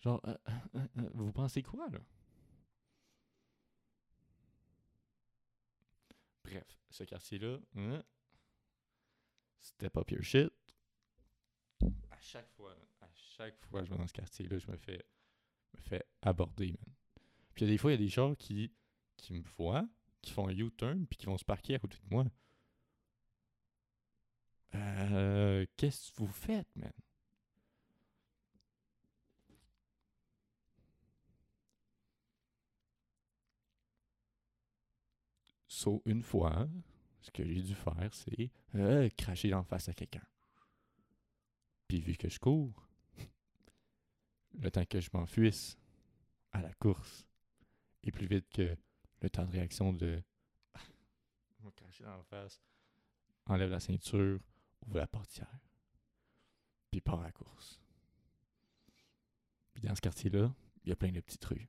Genre, 0.00 0.20
euh, 0.26 0.36
euh, 0.76 0.86
euh, 0.98 1.10
vous 1.14 1.32
pensez 1.32 1.62
quoi, 1.62 1.88
là? 1.90 1.98
Bref, 6.44 6.80
ce 6.88 7.04
quartier-là, 7.04 7.58
c'était 9.60 9.90
pas 9.90 10.04
pure 10.04 10.22
shit. 10.22 10.52
À 12.10 12.20
chaque 12.20 12.48
fois, 12.52 12.74
à 13.00 13.08
chaque 13.12 13.60
fois 13.64 13.80
que 13.80 13.86
je 13.86 13.90
vais 13.90 13.98
dans 13.98 14.06
ce 14.06 14.12
quartier-là, 14.12 14.58
je 14.58 14.70
me 14.70 14.76
fais, 14.76 15.04
me 15.74 15.80
fais 15.80 16.04
aborder, 16.22 16.72
man. 16.72 16.94
Puis 17.54 17.64
il 17.64 17.68
y 17.68 17.70
a 17.70 17.74
des 17.74 17.78
fois, 17.78 17.90
il 17.90 17.94
y 17.94 17.98
a 17.98 18.04
des 18.04 18.08
gens 18.08 18.34
qui, 18.34 18.72
qui 19.16 19.34
me 19.34 19.42
voient, 19.56 19.86
qui 20.22 20.32
font 20.32 20.48
un 20.48 20.52
U-turn, 20.52 21.06
puis 21.06 21.18
qui 21.18 21.26
vont 21.26 21.38
se 21.38 21.44
parquer 21.44 21.74
à 21.74 21.78
côté 21.80 21.98
de 21.98 22.14
moi. 22.14 22.24
Euh, 24.74 25.66
qu'est-ce 25.76 26.12
que 26.12 26.18
vous 26.18 26.26
faites, 26.26 26.68
man? 26.76 26.92
So, 35.66 36.02
une 36.06 36.22
fois, 36.22 36.68
ce 37.20 37.30
que 37.30 37.44
j'ai 37.44 37.62
dû 37.62 37.74
faire, 37.74 38.08
c'est 38.12 38.50
euh, 38.74 39.08
cracher 39.16 39.54
en 39.54 39.62
face 39.62 39.88
à 39.88 39.92
quelqu'un. 39.92 40.26
Puis 41.86 42.00
vu 42.00 42.16
que 42.16 42.28
je 42.28 42.38
cours, 42.38 42.88
le 44.58 44.70
temps 44.70 44.84
que 44.84 45.00
je 45.00 45.08
m'enfuisse 45.12 45.78
à 46.52 46.62
la 46.62 46.72
course 46.74 47.26
est 48.02 48.10
plus 48.10 48.26
vite 48.26 48.48
que 48.52 48.76
le 49.20 49.30
temps 49.30 49.44
de 49.44 49.52
réaction 49.52 49.92
de 49.92 50.22
me 51.60 51.70
cracher 51.70 52.06
en 52.06 52.22
face, 52.24 52.60
enlève 53.46 53.70
la 53.70 53.80
ceinture, 53.80 54.40
ouvre 54.86 54.98
la 54.98 55.06
portière, 55.06 55.60
puis 56.90 57.00
part 57.00 57.20
à 57.20 57.24
la 57.24 57.32
course. 57.32 57.80
Puis 59.74 59.82
dans 59.82 59.94
ce 59.94 60.00
quartier-là, 60.00 60.52
il 60.84 60.88
y 60.90 60.92
a 60.92 60.96
plein 60.96 61.12
de 61.12 61.20
petites 61.20 61.44
rues. 61.44 61.68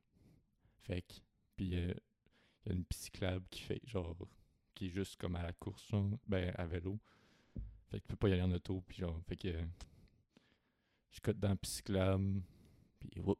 fake. 0.82 1.22
Puis 1.56 1.76
euh, 1.76 1.94
il 2.64 2.72
y 2.72 2.74
a 2.74 2.76
une 2.76 2.84
cyclable 2.90 3.46
qui 3.50 3.62
fait 3.62 3.80
genre 3.86 4.16
qui 4.74 4.86
est 4.86 4.90
juste 4.90 5.16
comme 5.16 5.36
à 5.36 5.42
la 5.42 5.52
course, 5.52 5.90
ben 6.26 6.54
à 6.56 6.66
vélo. 6.66 6.98
Fait 7.90 7.98
que 8.00 8.04
tu 8.04 8.08
peux 8.08 8.16
pas 8.16 8.28
y 8.28 8.32
aller 8.32 8.42
en 8.42 8.52
auto, 8.52 8.80
puis 8.82 8.98
genre, 8.98 9.20
fait 9.26 9.36
que 9.36 9.52
je 11.10 11.20
cote 11.20 11.38
dans 11.38 11.50
la 11.50 11.56
cyclable, 11.62 12.42
puis 13.00 13.20
whoop. 13.20 13.38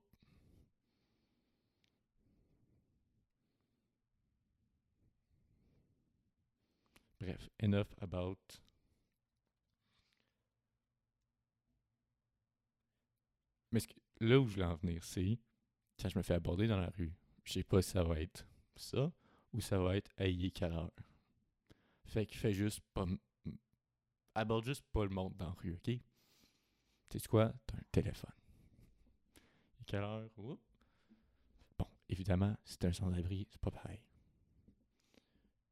Bref, 7.21 7.49
enough 7.61 7.95
about 8.01 8.39
Mais 13.73 13.81
ce 13.81 13.87
que- 13.89 13.95
là 14.21 14.39
où 14.39 14.47
je 14.47 14.55
voulais 14.55 14.67
en 14.67 14.77
venir, 14.77 15.03
c'est 15.03 15.39
quand 16.01 16.09
je 16.09 16.19
me 16.19 16.23
fais 16.23 16.35
aborder 16.35 16.67
dans 16.67 16.79
la 16.81 16.91
rue, 16.91 17.15
je 17.45 17.53
sais 17.55 17.65
pas 17.65 17.83
si 17.83 17.91
ça 17.91 18.03
va 18.03 18.21
être 18.21 18.47
ça 18.77 19.13
ou 19.53 19.61
ça 19.61 19.79
va 19.79 19.97
être 19.97 20.11
hey. 20.19 20.53
Fait 22.05 22.27
que 22.27 22.37
fais 22.37 22.53
juste 22.53 22.81
pas. 22.95 23.07
Aborde 24.35 24.65
juste 24.65 24.85
pas 24.93 25.05
le 25.05 25.11
monde 25.11 25.37
dans 25.37 25.47
la 25.47 25.53
rue, 25.53 25.75
ok? 25.75 26.01
Tu 27.09 27.29
quoi? 27.29 27.53
T'as 27.67 27.77
un 27.77 27.83
téléphone. 27.91 28.31
Il 29.81 29.85
quelle 29.85 30.05
heure? 30.05 30.31
Bon, 30.37 31.89
évidemment, 32.09 32.57
si 32.65 32.79
t'es 32.79 32.87
un 32.87 32.93
sans-abri, 32.93 33.49
c'est 33.51 33.61
pas 33.61 33.73
pareil. 33.73 34.01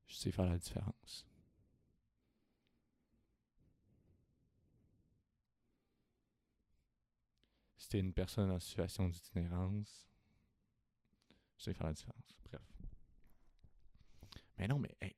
Je 0.08 0.16
sais 0.16 0.32
faire 0.32 0.46
la 0.46 0.58
différence. 0.58 1.26
T'es 7.88 8.00
une 8.00 8.12
personne 8.12 8.50
en 8.50 8.60
situation 8.60 9.08
d'itinérance, 9.08 10.08
sais 11.58 11.74
faire 11.74 11.86
la 11.86 11.92
différence. 11.92 12.38
Bref. 12.44 12.62
Mais 14.58 14.68
non, 14.68 14.78
mais 14.78 14.94
hey, 15.00 15.14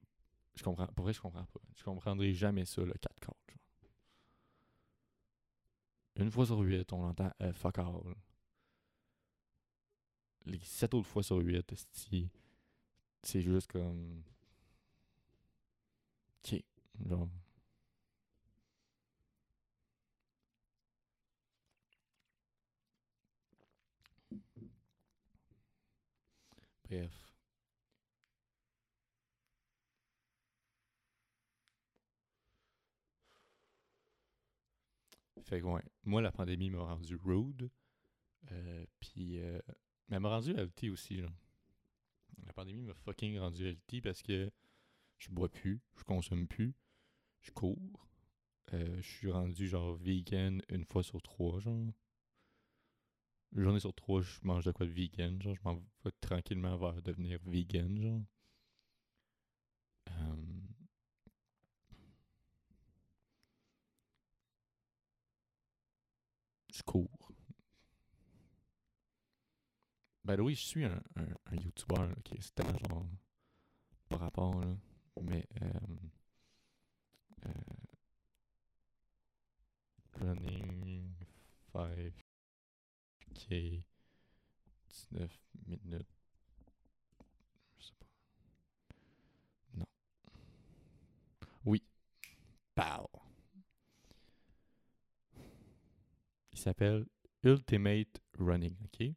je 0.55 0.63
comprends. 0.63 0.87
Pour 0.89 1.05
vrai, 1.05 1.13
je 1.13 1.21
comprends 1.21 1.45
pas. 1.45 1.61
Je 1.77 1.85
comprendrai 1.85 2.33
jamais 2.33 2.65
ça, 2.65 2.83
le 2.83 2.93
4 2.95 3.21
quarts. 3.21 3.35
genre. 3.49 3.59
Une 6.17 6.31
fois 6.31 6.47
sur 6.47 6.59
8, 6.59 6.93
on 6.93 7.05
entend 7.05 7.33
euh, 7.43 7.53
fuck 7.53 7.79
all. 7.79 8.15
Les 10.47 10.59
7 10.59 10.95
autres 10.95 11.09
fois 11.09 11.23
sur 11.23 11.37
8, 11.39 11.73
esti, 11.73 12.31
c'est 13.23 13.43
juste 13.43 13.71
comme. 13.71 14.23
Ok. 16.45 16.63
Genre. 17.07 17.29
Fait 35.43 35.61
que 35.61 35.67
ouais, 35.67 35.83
moi 36.05 36.23
la 36.23 36.33
pandémie 36.33 36.71
m'a 36.71 36.83
rendu 36.83 37.17
rude. 37.17 37.71
Euh, 38.53 38.87
puis 39.01 39.39
euh, 39.41 39.61
elle 40.11 40.21
m'a 40.21 40.29
rendu 40.31 40.53
healthy 40.53 40.91
aussi 40.91 41.19
genre. 41.19 41.31
La 42.47 42.53
pandémie 42.53 42.83
m'a 42.83 42.95
fucking 42.95 43.39
rendu 43.39 43.67
healthy 43.67 44.01
parce 44.01 44.23
que 44.23 44.51
je 45.19 45.31
bois 45.31 45.49
plus, 45.49 45.81
je 45.97 46.05
consomme 46.05 46.49
plus, 46.49 46.75
je 47.41 47.51
cours. 47.51 48.09
Euh, 48.73 49.01
je 49.01 49.09
suis 49.09 49.31
rendu 49.31 49.69
genre 49.69 49.95
vegan 49.97 50.63
une 50.69 50.85
fois 50.85 51.03
sur 51.03 51.21
trois 51.23 51.61
genre. 51.61 51.93
Une 53.53 53.63
journée 53.65 53.81
sur 53.81 53.95
trois, 53.95 54.23
je 54.23 54.39
mange 54.43 54.65
de 54.65 54.73
quoi 54.73 54.87
de 54.87 54.93
vegan, 54.93 55.41
genre 55.43 55.55
je 55.55 55.61
m'en 55.65 55.75
vais 56.05 56.13
tranquillement 56.21 56.77
vers 56.77 57.01
devenir 57.03 57.39
vegan 57.47 58.01
genre. 58.01 58.23
Euh, 60.11 60.37
je 66.73 66.83
cours. 66.83 67.33
Ben 70.25 70.41
oui, 70.41 70.55
je 70.55 70.61
suis 70.61 70.85
un, 70.85 71.03
un, 71.17 71.57
YouTuber, 71.57 72.13
ok, 72.17 72.37
c'est 72.41 72.55
tellement 72.55 72.79
genre 72.89 73.07
par 74.09 74.21
rapport, 74.21 74.61
là. 74.61 74.77
Mais 75.23 75.47
euh, 75.63 75.71
euh, 77.47 77.51
running 80.21 81.15
5k 83.49 83.83
19 84.89 85.31
minutes. 85.67 86.07
Je 87.79 87.85
sais 87.85 87.95
pas. 87.99 88.07
Non. 89.75 89.87
Oui. 91.65 91.83
Pow. 92.75 93.09
Il 96.53 96.59
s'appelle 96.59 97.07
Ultimate 97.43 98.21
Running, 98.39 98.77
ok? 98.85 99.15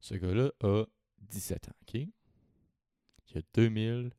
Ce 0.00 0.14
gars-là 0.14 0.52
a 0.60 0.84
17 1.18 1.68
ans, 1.68 1.76
ok? 1.82 1.94
Il 1.94 3.38
a 3.38 3.42
2000, 3.54 4.10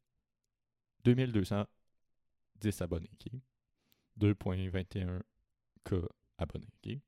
2210 1.03 2.81
abonnés, 2.81 3.11
ok? 3.13 3.33
2.21k 4.17 6.07
abonnés? 6.37 7.01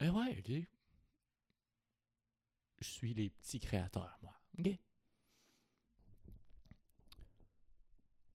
Eh 0.00 0.08
ouais, 0.08 0.36
ok? 0.38 0.66
Je 2.80 2.88
suis 2.88 3.14
les 3.14 3.30
petits 3.30 3.60
créateurs, 3.60 4.18
moi, 4.22 4.34
ok? 4.58 4.78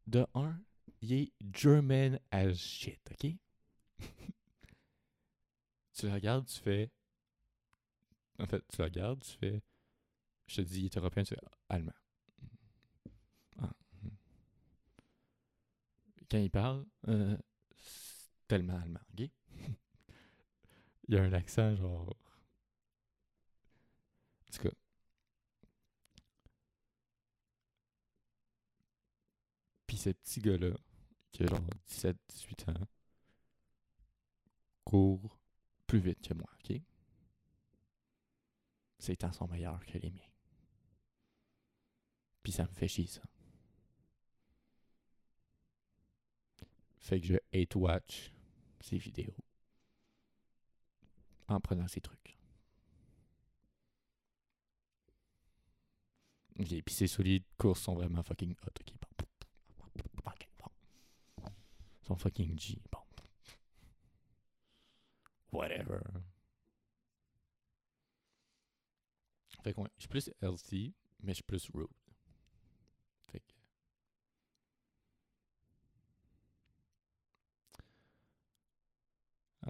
De 0.07 0.25
un, 0.33 0.59
il 1.01 1.13
est 1.13 1.31
German 1.53 2.19
as 2.31 2.53
shit, 2.53 2.99
ok? 3.11 3.35
tu 5.93 6.05
le 6.07 6.13
regardes, 6.13 6.47
tu 6.47 6.59
fais. 6.59 6.91
En 8.39 8.47
fait, 8.47 8.63
tu 8.67 8.77
le 8.77 8.85
regardes, 8.85 9.21
tu 9.21 9.37
fais. 9.37 9.61
Je 10.47 10.55
te 10.57 10.61
dis, 10.61 10.79
il 10.81 10.85
est 10.85 10.97
européen, 10.97 11.23
tu 11.23 11.35
fais 11.35 11.41
allemand. 11.69 11.93
Ah. 13.59 13.71
hmm. 14.01 14.09
Quand 16.31 16.37
il 16.37 16.49
parle, 16.49 16.85
euh, 17.07 17.37
c'est 17.75 18.47
tellement 18.47 18.77
allemand, 18.77 19.01
ok? 19.13 19.29
Il 21.09 21.15
y 21.15 21.17
a 21.17 21.23
un 21.23 21.33
accent 21.33 21.75
genre. 21.75 22.15
En 24.47 24.51
tout 24.51 24.61
cas. 24.61 24.75
Puis 29.87 29.97
ce 29.97 30.11
petit 30.11 30.39
gars-là, 30.39 30.77
qui 31.31 31.43
a 31.43 31.47
genre 31.47 31.59
17-18 31.89 32.69
ans, 32.69 32.87
court 34.83 35.39
plus 35.87 35.99
vite 35.99 36.21
que 36.21 36.35
moi, 36.35 36.49
ok? 36.59 36.79
Ses 38.99 39.17
temps 39.17 39.33
sont 39.33 39.47
meilleurs 39.47 39.83
que 39.87 39.97
les 39.97 40.11
miens. 40.11 40.21
Puis 42.43 42.51
ça 42.51 42.63
me 42.65 42.73
fait 42.73 42.87
chier, 42.87 43.07
ça. 43.07 43.21
Fait 46.99 47.19
que 47.19 47.25
je 47.25 47.35
hate 47.51 47.75
watch 47.75 48.31
ses 48.81 48.99
vidéos. 48.99 49.35
En 51.49 51.59
prenant 51.59 51.87
ses 51.87 51.99
trucs. 52.01 52.37
Ok, 56.59 56.67
puis 56.83 56.93
ses 56.93 57.07
solides 57.07 57.43
courses 57.57 57.81
sont 57.81 57.95
vraiment 57.95 58.21
fucking 58.21 58.51
hot, 58.51 58.67
ok? 58.79 58.93
Bon. 59.01 59.07
Ok, 60.25 60.49
bon. 60.59 61.51
Ils 62.03 62.05
sont 62.05 62.15
fucking 62.17 62.59
G, 62.59 62.77
bon. 62.91 62.99
Whatever. 65.51 66.01
Fait 69.63 69.73
que 69.73 69.81
je 69.97 70.01
suis 70.01 70.07
plus 70.07 70.29
healthy, 70.41 70.93
mais 71.21 71.31
je 71.31 71.35
suis 71.35 71.43
plus 71.43 71.69
rude. 71.73 71.87
Fait 73.31 73.39
que. 73.39 73.53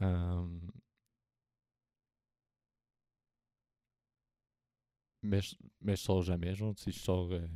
Euh, 0.02 0.48
mais, 5.21 5.41
je, 5.41 5.55
mais 5.82 5.95
je 5.95 6.01
sors 6.01 6.21
jamais, 6.21 6.55
genre, 6.55 6.75
tu 6.75 6.84
sais, 6.84 6.91
je 6.91 6.99
sors 6.99 7.32
euh, 7.32 7.47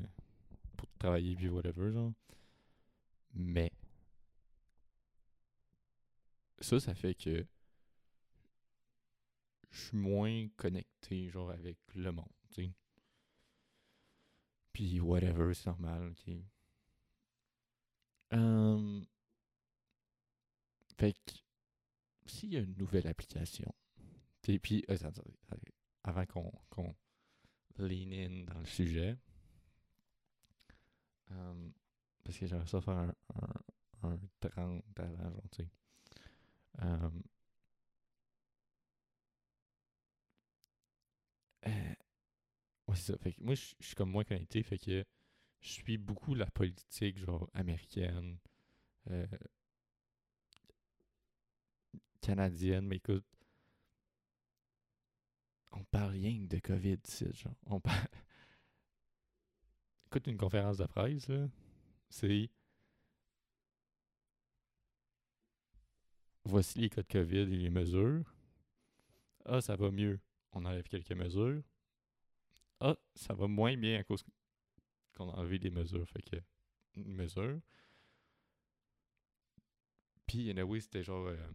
pour 0.78 0.88
travailler 1.00 1.36
puis 1.36 1.50
whatever, 1.50 1.92
genre. 1.92 2.14
Mais 3.34 3.72
ça, 6.60 6.80
ça 6.80 6.94
fait 6.96 7.16
que 7.16 7.46
je 9.72 9.80
suis 9.88 9.98
moins 9.98 10.48
connecté, 10.56 11.30
genre, 11.30 11.52
avec 11.52 11.78
le 11.96 12.12
monde, 12.12 12.28
tu 12.52 12.66
sais. 12.66 12.72
Puis 14.72 15.00
whatever, 15.00 15.54
c'est 15.54 15.68
normal, 15.68 16.12
ok. 16.12 16.36
Euh, 18.34 19.02
fait 20.98 21.14
que 21.14 21.34
s'il 22.26 22.54
y 22.54 22.58
a 22.58 22.62
une 22.62 22.76
nouvelle 22.78 23.08
application, 23.08 23.74
et 24.48 24.60
puis 24.60 24.84
attendez, 24.90 25.22
avant 26.04 26.26
qu'on 26.26 26.52
qu'on 26.70 26.96
lean 27.80 28.12
in 28.12 28.46
dans 28.46 28.60
le 28.60 28.66
sujet. 28.66 29.18
Euh, 31.32 31.70
parce 32.24 32.38
que 32.38 32.48
j'aimerais 32.48 32.68
ça 32.68 32.82
faire 32.82 32.98
un, 32.98 33.14
un, 34.04 34.10
un 34.10 34.20
30 34.40 34.84
avant, 35.00 35.32
genre, 35.32 35.44
tu 35.52 35.64
sais. 35.64 35.70
Euh, 36.82 37.10
euh, 41.68 41.94
c'est 42.96 43.14
ça. 43.14 43.18
Fait 43.18 43.34
que 43.34 43.42
moi, 43.44 43.56
je 43.56 43.74
suis 43.80 43.96
comme 43.96 44.12
moins 44.12 44.24
connecté, 44.24 44.64
fait 44.64 44.78
que 44.78 45.04
je 45.62 45.70
suis 45.70 45.98
beaucoup 45.98 46.36
la 46.36 46.48
politique, 46.48 47.20
genre, 47.20 47.50
américaine, 47.54 48.38
canadienne, 52.22 52.88
mais 52.88 52.98
écoute, 52.98 53.26
on 55.74 55.84
parle 55.86 56.12
rien 56.12 56.40
que 56.40 56.56
de 56.56 56.60
COVID, 56.60 57.00
genre. 57.34 57.56
On 57.66 57.80
parle... 57.80 58.08
Écoute 60.08 60.28
une 60.28 60.38
conférence 60.38 60.78
de 60.78 60.86
presse, 60.86 61.28
là, 61.28 61.48
c'est... 62.10 62.50
Voici 66.46 66.80
les 66.80 66.90
cas 66.90 67.02
de 67.02 67.08
COVID 67.08 67.38
et 67.54 67.58
les 67.58 67.70
mesures. 67.70 68.24
Ah, 69.46 69.62
ça 69.62 69.76
va 69.76 69.92
mieux. 69.92 70.20
On 70.52 70.66
enlève 70.66 70.88
quelques 70.88 71.14
mesures. 71.14 71.64
Ah, 72.80 72.98
ça 73.16 73.34
va 73.34 73.48
moins 73.48 73.78
bien 73.78 74.00
à 74.00 74.04
cause 74.04 74.24
qu'on 75.16 75.30
a 75.30 75.34
enlevé 75.38 75.58
des 75.58 75.70
mesures. 75.70 76.08
Fait 76.10 76.22
que, 76.22 76.36
une 76.96 77.16
mesure. 77.16 77.60
Puis, 80.28 80.50
anyway, 80.50 80.82
c'était 80.82 81.04
genre... 81.04 81.28
euh, 81.28 81.48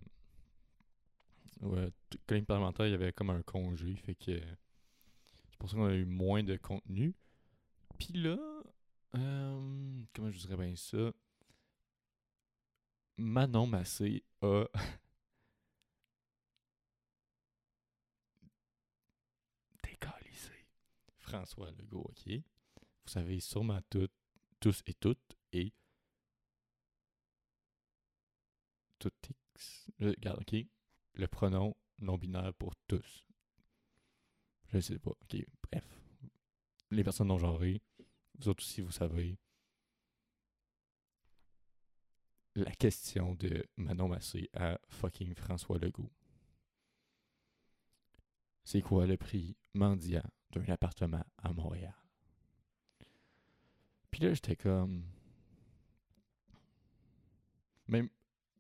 ouais, 1.63 1.91
parlementaires, 2.47 2.87
il 2.87 2.93
y 2.93 2.95
avait 2.95 3.13
comme 3.13 3.31
un 3.31 3.43
congé. 3.43 3.95
Fait 3.97 4.15
que... 4.15 4.41
C'est 5.51 5.59
pour 5.59 5.71
ça 5.71 5.77
qu'on 5.77 5.87
a 5.87 5.95
eu 5.95 6.05
moins 6.05 6.43
de 6.43 6.57
contenu. 6.57 7.15
Puis 7.99 8.13
là... 8.15 8.37
euh, 9.17 10.03
comment 10.15 10.31
je 10.31 10.39
dirais 10.39 10.57
bien 10.57 10.77
ça? 10.77 11.13
Manon 13.19 13.67
Massé 13.67 14.23
a... 14.43 14.65
décalissé 19.83 20.67
François 21.19 21.71
Legault, 21.73 22.07
OK? 22.11 22.27
Vous 22.29 23.13
savez 23.13 23.41
sûrement 23.41 23.81
toutes, 23.91 24.13
tous 24.61 24.83
et 24.87 24.95
toutes, 24.95 25.37
et 25.53 25.73
tout 28.99 29.11
X. 29.55 29.91
Je- 29.99 30.09
Regarde, 30.09 30.41
OK? 30.41 30.67
Le 31.19 31.27
pronom 31.27 31.77
non-binaire 31.99 32.55
pour 32.55 32.75
tous. 32.87 33.27
Je 34.73 34.79
sais 34.81 34.99
pas? 34.99 35.13
Bref. 35.71 35.85
Les 36.91 37.05
personnes 37.05 37.29
non-genrées, 37.29 37.83
vous 38.39 38.49
autres 38.49 38.63
aussi, 38.63 38.81
vous 38.81 38.93
savez. 38.93 39.37
La 42.55 42.71
question 42.73 43.35
de 43.35 43.67
Manon 43.77 44.09
Massé 44.09 44.49
à 44.55 44.81
fucking 44.89 45.35
François 45.35 45.79
Legault. 45.79 46.11
C'est 48.65 48.83
quoi 48.83 49.07
le 49.07 49.17
prix 49.17 49.57
mendiant 49.75 50.25
d'un 50.51 50.65
appartement 50.67 51.25
à 51.39 51.53
Montréal? 51.53 51.95
Puis 54.11 54.23
là, 54.23 54.35
j'étais 54.35 54.57
comme. 54.57 55.05
Même. 57.87 58.09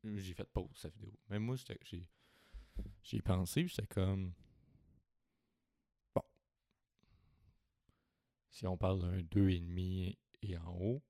J'ai 0.04 0.34
fait 0.34 0.48
pause 0.48 0.70
sa 0.76 0.88
vidéo. 0.88 1.12
Même 1.28 1.42
moi, 1.42 1.56
j'étais- 1.56 1.78
j'ai. 2.78 2.90
J'ai 3.02 3.22
pensé, 3.22 3.64
puis 3.64 3.74
j'étais 3.74 3.86
comme. 3.86 4.32
Bon. 6.14 6.22
Si 8.50 8.66
on 8.66 8.76
parle 8.76 9.00
d'un 9.00 9.18
2,5 9.22 10.16
et 10.42 10.56
en 10.58 10.72
haut, 10.74 11.02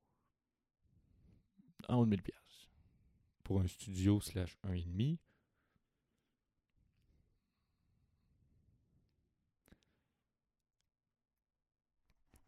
en 1.89 1.97
haut 1.97 2.05
de 2.05 2.11
1000 2.11 2.23
piastres. 2.23 2.69
Pour 3.45 3.61
un 3.61 3.67
studio 3.67 4.21
slash 4.21 4.57
1,5, 4.65 5.19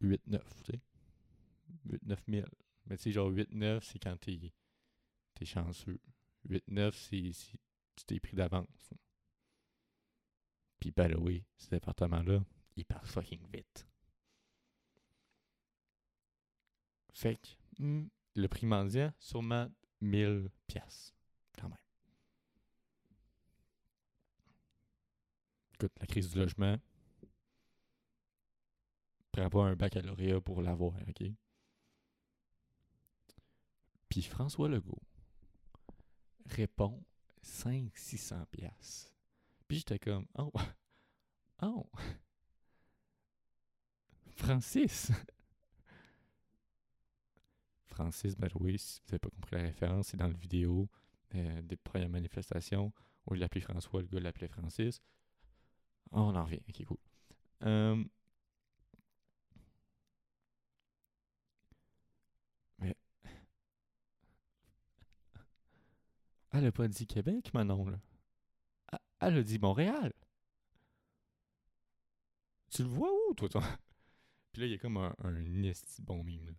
«8-9, 0.02 0.40
tu 0.64 0.72
sais. 0.72 0.80
8-9 1.86 2.18
000. 2.28 2.46
Mais 2.86 2.96
tu 2.96 3.02
sais, 3.04 3.12
genre 3.12 3.30
8-9, 3.30 3.82
c'est 3.82 3.98
quand 3.98 4.16
t'es 4.18 4.52
t'es 5.34 5.44
chanceux. 5.44 6.00
8-9, 6.48 6.92
c'est 6.92 7.32
si 7.32 7.58
tu 7.96 8.04
t'es 8.06 8.20
pris 8.20 8.36
d'avance. 8.36 8.94
Puis, 10.80 10.92
the 10.92 11.14
way, 11.18 11.44
cet 11.56 11.74
appartement-là, 11.74 12.42
il 12.76 12.84
part 12.84 13.06
fucking 13.06 13.46
vite. 13.52 13.86
Fait 17.12 17.36
que, 17.36 17.82
hmm, 17.82 18.08
le 18.34 18.48
prix 18.48 18.66
mendiant, 18.66 19.12
sûrement 19.18 19.68
1000 20.00 20.50
piastres. 20.66 21.14
Quand 21.60 21.68
même. 21.68 21.76
Écoute, 25.74 25.92
la 26.00 26.06
crise 26.06 26.30
du 26.30 26.38
logement, 26.38 26.78
prends 29.32 29.50
pas 29.50 29.64
un 29.64 29.76
baccalauréat 29.76 30.40
pour 30.40 30.62
l'avoir, 30.62 30.94
OK? 31.08 31.24
Puis 34.08 34.22
François 34.22 34.68
Legault 34.68 35.02
répond 36.46 37.02
500-600 37.44 38.46
piastres. 38.46 39.14
Puis 39.70 39.78
j'étais 39.78 40.00
comme, 40.00 40.26
oh, 40.36 40.52
oh, 41.62 41.86
Francis. 44.34 45.12
Francis, 47.86 48.34
way, 48.56 48.78
si 48.78 48.98
vous 48.98 49.10
n'avez 49.10 49.20
pas 49.20 49.30
compris 49.30 49.54
la 49.54 49.62
référence, 49.62 50.08
c'est 50.08 50.16
dans 50.16 50.26
la 50.26 50.32
vidéo 50.32 50.88
euh, 51.36 51.62
des 51.62 51.76
premières 51.76 52.08
manifestations 52.08 52.92
où 53.26 53.36
il 53.36 53.40
l'appelait 53.40 53.60
François, 53.60 54.02
le 54.02 54.08
gars 54.08 54.18
l'appelait 54.18 54.48
Francis. 54.48 55.00
Oh, 56.10 56.18
on 56.18 56.34
en 56.34 56.44
revient, 56.44 56.58
ok, 56.68 56.84
cool. 56.86 56.98
Euh, 57.62 58.04
mais. 62.80 62.96
Elle 66.52 66.66
a 66.66 66.72
pas 66.72 66.88
dit 66.88 67.06
Québec, 67.06 67.54
Manon, 67.54 67.88
là. 67.88 68.00
Elle- 69.20 69.32
Elle 69.34 69.38
a 69.38 69.42
dit 69.42 69.58
Montréal. 69.58 70.12
Tu 72.70 72.82
le 72.82 72.88
vois 72.88 73.10
où, 73.12 73.34
toi, 73.34 73.48
toi? 73.48 73.62
Puis 74.52 74.62
là, 74.62 74.66
il 74.66 74.72
y 74.72 74.74
a 74.74 74.78
comme 74.78 74.96
un, 74.96 75.14
un 75.24 75.32
bon 76.00 76.24
meme, 76.24 76.46
là. 76.46 76.52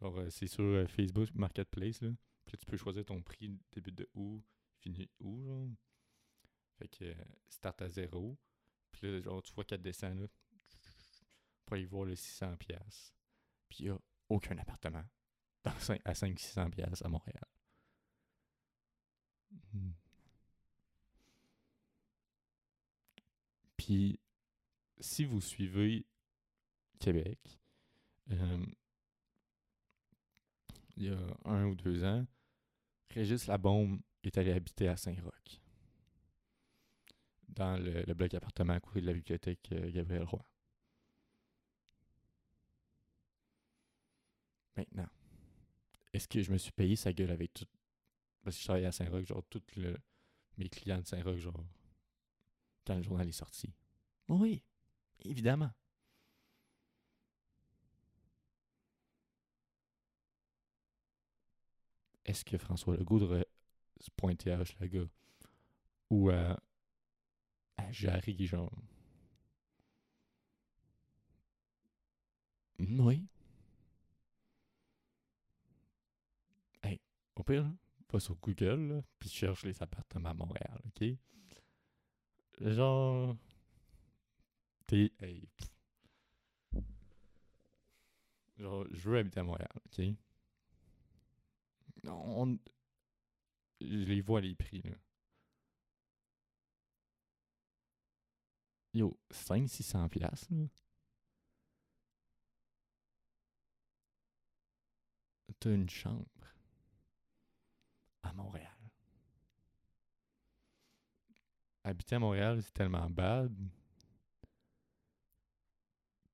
Genre, 0.00 0.18
euh, 0.18 0.30
c'est 0.30 0.46
sur 0.46 0.64
euh, 0.64 0.86
Facebook 0.86 1.30
Marketplace, 1.34 2.00
là. 2.02 2.10
Puis 2.44 2.54
là, 2.54 2.58
tu 2.58 2.66
peux 2.66 2.76
choisir 2.76 3.04
ton 3.04 3.22
prix 3.22 3.58
début 3.72 3.92
de 3.92 4.08
où, 4.14 4.42
fini 4.80 5.10
où, 5.20 5.42
genre. 5.44 5.68
Fait 6.78 6.88
que, 6.88 7.04
euh, 7.04 7.14
start 7.48 7.82
à 7.82 7.88
zéro. 7.88 8.38
Puis 8.92 9.06
là, 9.10 9.20
genre, 9.20 9.42
tu 9.42 9.52
vois 9.54 9.64
qu'elle 9.64 9.82
descend, 9.82 10.18
là. 10.20 10.26
Pour 11.64 11.74
aller 11.76 11.86
voir 11.86 12.04
le 12.04 12.14
600$. 12.14 12.56
piastres. 12.56 13.14
Puis 13.68 13.80
il 13.80 13.84
n'y 13.86 13.90
a 13.90 13.98
aucun 14.30 14.56
appartement 14.58 15.04
dans 15.64 15.72
cin- 15.78 16.00
à 16.04 16.14
500-600$ 16.14 16.70
piastres 16.70 17.04
à 17.04 17.08
Montréal. 17.08 17.44
Mhm. 19.74 19.94
Puis, 23.88 24.20
si 25.00 25.24
vous 25.24 25.40
suivez 25.40 26.04
Québec, 27.00 27.38
euh, 28.30 28.66
il 30.98 31.04
y 31.04 31.08
a 31.08 31.18
un 31.46 31.64
ou 31.64 31.74
deux 31.74 32.04
ans, 32.04 32.26
Régis 33.08 33.46
Labombe 33.46 33.98
est 34.24 34.36
allé 34.36 34.52
habiter 34.52 34.88
à 34.88 34.98
Saint-Roch, 34.98 35.62
dans 37.48 37.82
le, 37.82 38.12
bloc 38.12 38.34
appartement 38.34 38.74
à 38.74 38.80
côté 38.80 39.00
de 39.00 39.06
la 39.06 39.14
bibliothèque 39.14 39.72
euh, 39.72 39.90
Gabriel 39.90 40.24
Roy. 40.24 40.44
Maintenant, 44.76 45.08
est-ce 46.12 46.28
que 46.28 46.42
je 46.42 46.52
me 46.52 46.58
suis 46.58 46.72
payé 46.72 46.94
sa 46.94 47.14
gueule 47.14 47.30
avec 47.30 47.54
tout. 47.54 47.64
Parce 48.42 48.54
que 48.54 48.60
je 48.60 48.66
travaillais 48.66 48.86
à 48.86 48.92
Saint-Roch, 48.92 49.24
genre, 49.24 49.42
tous 49.48 49.62
mes 50.58 50.68
clients 50.68 51.00
de 51.00 51.06
Saint-Roch, 51.06 51.38
genre, 51.38 51.64
quand 52.88 52.96
le 52.96 53.02
journal 53.04 53.28
est 53.28 53.32
sorti. 53.32 53.72
Oui, 54.28 54.62
évidemment. 55.24 55.70
Est-ce 62.24 62.44
que 62.44 62.56
François 62.58 62.96
Legault 62.96 63.18
devrait 63.18 63.48
se 64.00 64.10
pointer 64.16 64.52
à 64.52 64.60
Hochelaga 64.60 65.02
ou 66.10 66.30
à, 66.30 66.58
à 67.78 67.90
Jarry, 67.90 68.46
genre? 68.46 68.70
Mm, 72.80 73.00
Oui. 73.00 73.28
Hey, 76.82 77.00
au 77.36 77.42
pire, 77.44 77.70
va 78.12 78.18
sur 78.20 78.34
Google, 78.36 79.02
puis 79.20 79.28
cherche 79.28 79.64
les 79.64 79.80
appartements 79.82 80.30
à 80.30 80.34
Montréal, 80.34 80.80
OK? 80.86 81.04
Genre... 82.60 83.36
T'es... 84.86 85.12
Hey. 85.20 85.48
Genre, 88.58 88.86
je 88.90 89.08
veux 89.10 89.18
habiter 89.18 89.40
à 89.40 89.44
Montréal, 89.44 89.70
ok? 89.86 90.04
On, 92.04 92.58
je 93.80 93.86
les 93.86 94.20
vois 94.20 94.40
les 94.40 94.54
prix, 94.54 94.82
là. 94.82 94.96
Yo, 98.94 99.18
500-600 99.30 100.08
piastres, 100.08 100.48
là. 100.50 100.66
T'as 105.60 105.74
une 105.74 105.88
chambre 105.90 106.24
à 108.22 108.32
Montréal. 108.32 108.77
Habiter 111.88 112.14
à 112.14 112.18
Montréal, 112.20 112.62
c'est 112.62 112.72
tellement 112.72 113.10
bad 113.10 113.52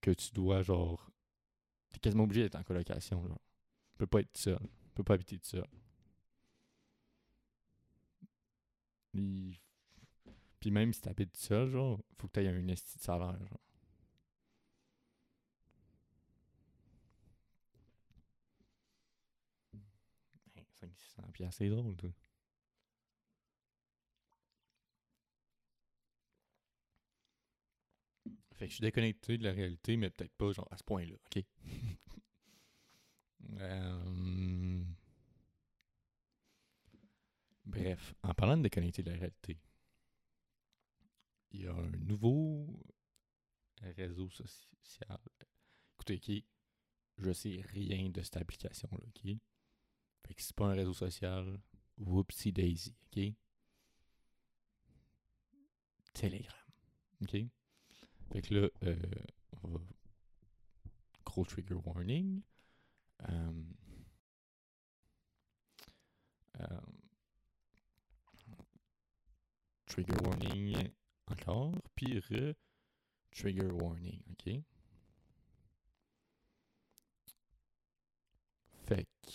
que 0.00 0.10
tu 0.12 0.30
dois, 0.32 0.62
genre. 0.62 1.10
T'es 1.92 2.00
quasiment 2.00 2.24
obligé 2.24 2.42
d'être 2.44 2.56
en 2.56 2.64
colocation, 2.64 3.22
genre. 3.26 3.40
Tu 3.92 3.98
peux 3.98 4.08
pas 4.08 4.20
être 4.20 4.36
seul. 4.36 4.58
Tu 4.60 4.94
peux 4.94 5.04
pas 5.04 5.14
habiter 5.14 5.38
tout 5.38 5.46
seul. 5.48 5.66
Il- 9.14 9.58
Puis 10.60 10.70
même 10.72 10.92
si 10.92 11.00
t'habites 11.00 11.32
tout 11.32 11.40
seul, 11.40 11.68
genre, 11.70 12.00
faut 12.16 12.26
que 12.26 12.32
t'aies 12.32 12.48
un 12.48 12.66
esti 12.68 12.98
de 12.98 13.02
salaire, 13.04 13.38
genre. 13.46 13.60
Hey, 20.56 20.64
500 20.80 21.30
piastres, 21.32 21.58
c'est 21.58 21.68
drôle, 21.68 21.96
toi. 21.96 22.10
Fait 28.54 28.66
que 28.66 28.70
je 28.70 28.76
suis 28.76 28.82
déconnecté 28.82 29.38
de 29.38 29.44
la 29.44 29.52
réalité, 29.52 29.96
mais 29.96 30.10
peut-être 30.10 30.34
pas 30.36 30.52
genre 30.52 30.68
à 30.70 30.76
ce 30.76 30.84
point-là, 30.84 31.14
ok? 31.14 31.44
Euh, 33.60 34.80
Bref, 37.66 38.14
en 38.22 38.32
parlant 38.32 38.56
de 38.56 38.62
déconnecter 38.62 39.02
de 39.02 39.10
la 39.10 39.16
réalité, 39.18 39.58
il 41.52 41.62
y 41.62 41.66
a 41.66 41.72
un 41.72 41.90
nouveau 42.06 42.66
réseau 43.96 44.28
social. 44.30 45.18
Écoutez, 45.94 46.16
ok, 46.16 46.44
je 47.18 47.32
sais 47.32 47.60
rien 47.72 48.10
de 48.10 48.22
cette 48.22 48.36
application-là, 48.38 49.04
ok? 49.06 49.36
Fait 50.26 50.34
que 50.34 50.42
c'est 50.42 50.56
pas 50.56 50.66
un 50.66 50.74
réseau 50.74 50.94
social, 50.94 51.60
whoopsie 51.98 52.52
daisy, 52.52 52.94
ok? 53.06 53.34
Telegram, 56.14 56.64
ok? 57.22 57.34
Fait 58.32 58.42
que 58.42 58.54
là, 58.54 58.68
euh, 58.84 58.96
on 59.62 59.68
va... 59.68 59.80
Gros 61.24 61.44
trigger 61.44 61.76
warning. 61.84 62.42
Euh, 63.28 63.52
trigger 69.86 70.16
warning 70.24 70.90
encore, 71.30 71.72
puis 71.94 72.18
re 72.18 72.54
trigger 73.30 73.70
warning, 73.70 74.20
ok? 74.32 74.60
Fait 78.86 79.04
que 79.22 79.30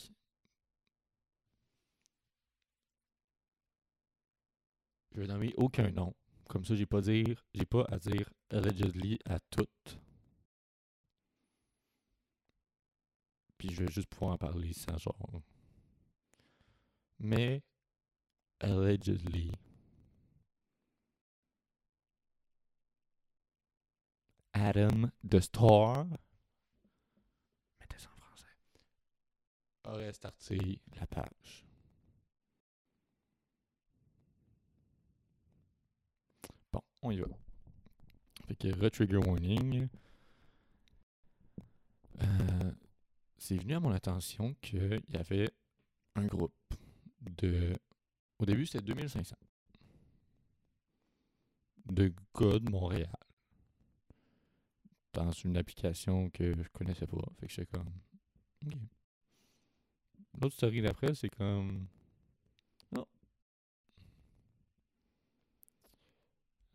je 5.12 5.22
vais 5.22 5.28
nommer 5.28 5.54
aucun 5.58 5.90
nom. 5.92 6.14
Comme 6.50 6.66
ça, 6.66 6.76
j'ai 6.76 6.88
pas 6.88 7.00
dire, 7.02 7.46
j'ai 7.54 7.66
pas 7.66 7.86
à 7.90 8.00
dire 8.00 8.28
allegedly 8.50 9.20
à 9.26 9.40
toutes. 9.40 10.00
Puis 13.60 13.70
je 13.72 13.84
vais 13.84 13.92
juste 13.92 14.10
pouvoir 14.10 14.34
en 14.34 14.38
parler 14.40 14.74
sans 14.74 14.98
genre. 14.98 15.44
Mais 17.20 17.62
allegedly. 18.60 19.52
Adam 24.54 25.12
the 25.24 25.42
Star. 25.42 26.08
Mettez 27.80 28.00
ça 28.00 28.10
en 28.12 28.18
français. 28.18 28.48
Aurait 29.84 30.14
starté 30.14 30.82
la 31.00 31.06
page. 31.06 31.69
On 37.02 37.12
y 37.12 37.18
va. 37.18 37.28
Fait 38.48 38.56
que 38.56 38.68
re-trigger 38.68 39.18
warning. 39.18 39.88
Euh, 42.22 42.72
c'est 43.38 43.58
venu 43.58 43.76
à 43.76 43.80
mon 43.80 43.92
attention 43.92 44.54
qu'il 44.62 45.02
y 45.10 45.18
avait 45.18 45.50
un 46.16 46.26
groupe 46.26 46.54
de. 47.22 47.76
Au 48.40 48.46
début, 48.46 48.66
c'était 48.66 48.84
2500. 48.84 49.36
De 51.86 52.14
gars 52.38 52.60
de 52.60 52.70
Montréal. 52.70 53.10
Dans 55.14 55.32
une 55.32 55.58
application 55.58 56.30
que 56.30 56.54
je 56.62 56.70
connaissais 56.70 57.08
pas. 57.08 57.18
Fait 57.40 57.48
que 57.48 57.54
j'étais 57.54 57.78
comme. 57.78 57.90
L'autre 60.40 60.56
story 60.56 60.82
d'après, 60.82 61.14
c'est 61.16 61.30
comme. 61.30 61.88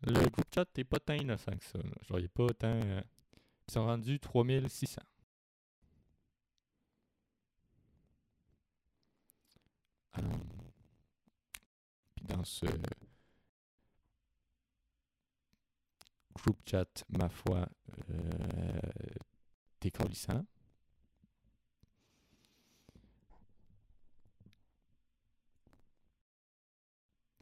Le 0.05 0.29
groupe 0.29 0.45
chat 0.53 0.65
n'est 0.77 0.83
pas 0.85 0.99
tant 0.99 1.15
innocent 1.15 1.51
que 1.57 1.65
ça. 1.65 1.77
là. 1.79 1.91
Genre, 2.07 2.19
il 2.19 2.29
pas 2.29 2.43
autant. 2.43 2.67
euh, 2.81 3.01
Ils 3.67 3.73
sont 3.73 3.85
rendus 3.85 4.19
3600. 4.19 5.01
Euh, 10.17 10.21
Puis 12.15 12.25
dans 12.25 12.43
ce 12.43 12.65
groupe 16.35 16.59
chat, 16.65 17.03
ma 17.09 17.29
foi, 17.29 17.67
euh, 18.11 18.79
décollissant. 19.81 20.45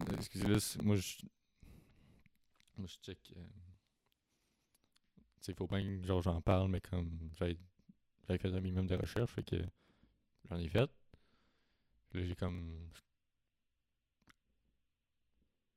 Euh, 0.01 0.15
Excusez-le, 0.17 0.59
c'est- 0.59 0.81
moi 0.81 0.95
je. 0.95 1.17
Moi 2.77 2.87
je 2.87 2.97
check. 3.03 3.19
euh, 3.37 3.41
sais, 5.41 5.53
faut 5.53 5.67
pas 5.67 5.81
que 5.81 6.03
genre 6.03 6.21
j'en 6.21 6.41
parle, 6.41 6.69
mais 6.69 6.81
comme 6.81 7.29
j'avais 7.37 7.57
fait 8.27 8.45
un 8.45 8.61
minimum 8.61 8.87
de 8.87 8.95
recherche, 8.95 9.31
fait 9.31 9.43
que 9.43 9.57
j'en 10.49 10.57
ai 10.57 10.69
fait. 10.69 10.89
Là, 12.13 12.23
j'ai 12.25 12.35
comme. 12.35 12.89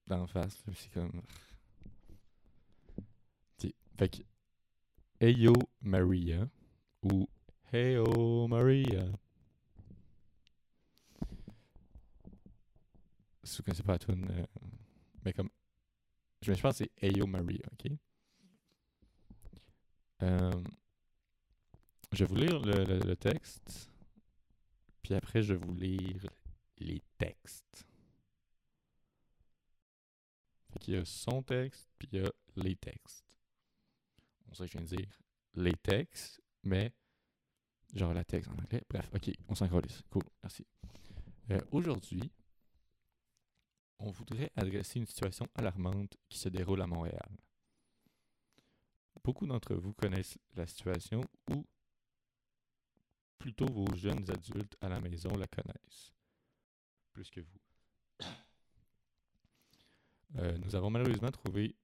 D'en 0.06 0.26
face, 0.26 0.64
là, 0.66 0.72
c'est 0.76 0.92
comme. 0.92 1.22
Ok, 3.59 3.72
Fait 3.98 4.09
que. 4.09 4.22
Heyo 5.20 5.54
Maria 5.80 6.48
ou 7.02 7.28
Heyo 7.72 8.46
Maria. 8.48 9.04
Si 13.44 13.59
vous 13.59 13.62
connaissez 13.64 13.82
pas 13.82 13.92
la 13.92 13.98
tune, 13.98 14.26
euh, 14.30 14.46
mais 15.24 15.32
comme. 15.32 15.50
Je, 16.42 16.53
je 16.53 16.61
pense 16.61 16.79
que 16.79 16.85
c'est 16.85 17.05
Heyo 17.05 17.27
Maria, 17.27 17.64
ok? 17.72 17.92
Euh, 20.22 20.62
je 22.12 22.25
vais 22.25 22.29
vous 22.29 22.37
lire 22.37 22.61
le, 22.61 23.14
texte, 23.16 23.90
puis 25.03 25.14
après 25.14 25.42
je 25.42 25.55
vais 25.55 25.66
vous 25.66 25.75
lire 25.75 26.27
les 26.79 27.03
textes. 27.18 27.87
Qu'il 30.81 30.94
y 30.94 30.96
a 30.99 31.05
son 31.05 31.42
texte, 31.42 31.88
puis 31.99 32.09
il 32.12 32.20
y 32.20 32.25
a 32.25 32.31
les 32.57 32.77
textes. 32.77 33.25
On 34.49 34.55
sait 34.55 34.66
que 34.66 34.72
je 34.72 34.79
viens 34.79 34.87
de 34.87 34.96
dire 34.96 35.18
les 35.55 35.75
textes, 35.75 36.40
mais 36.62 36.92
genre 37.94 38.12
la 38.12 38.25
texte 38.25 38.51
en 38.51 38.62
anglais. 38.62 38.83
Bref, 38.88 39.11
ok, 39.14 39.31
on 39.49 39.55
s'en. 39.55 39.68
Cool, 39.68 40.22
merci. 40.42 40.66
Euh, 41.51 41.61
Aujourd'hui, 41.72 42.31
on 43.98 44.11
voudrait 44.11 44.52
adresser 44.56 44.98
une 44.98 45.06
situation 45.06 45.48
alarmante 45.54 46.16
qui 46.28 46.38
se 46.38 46.48
déroule 46.48 46.82
à 46.82 46.87
Montréal. 46.87 47.28
Beaucoup 49.24 49.46
d'entre 49.46 49.74
vous 49.74 49.92
connaissent 49.94 50.38
la 50.54 50.66
situation 50.66 51.20
ou 51.50 51.66
plutôt 53.38 53.66
vos 53.66 53.94
jeunes 53.96 54.30
adultes 54.30 54.76
à 54.80 54.88
la 54.88 55.00
maison 55.00 55.30
la 55.37 55.46
connaissent. 55.46 56.12
Plus 57.12 57.30
que 57.30 57.40
vous. 57.40 57.61
Euh, 60.38 60.59
nous 60.59 60.74
avons 60.74 60.90
malheureusement 60.90 61.30
trouvé 61.30 61.76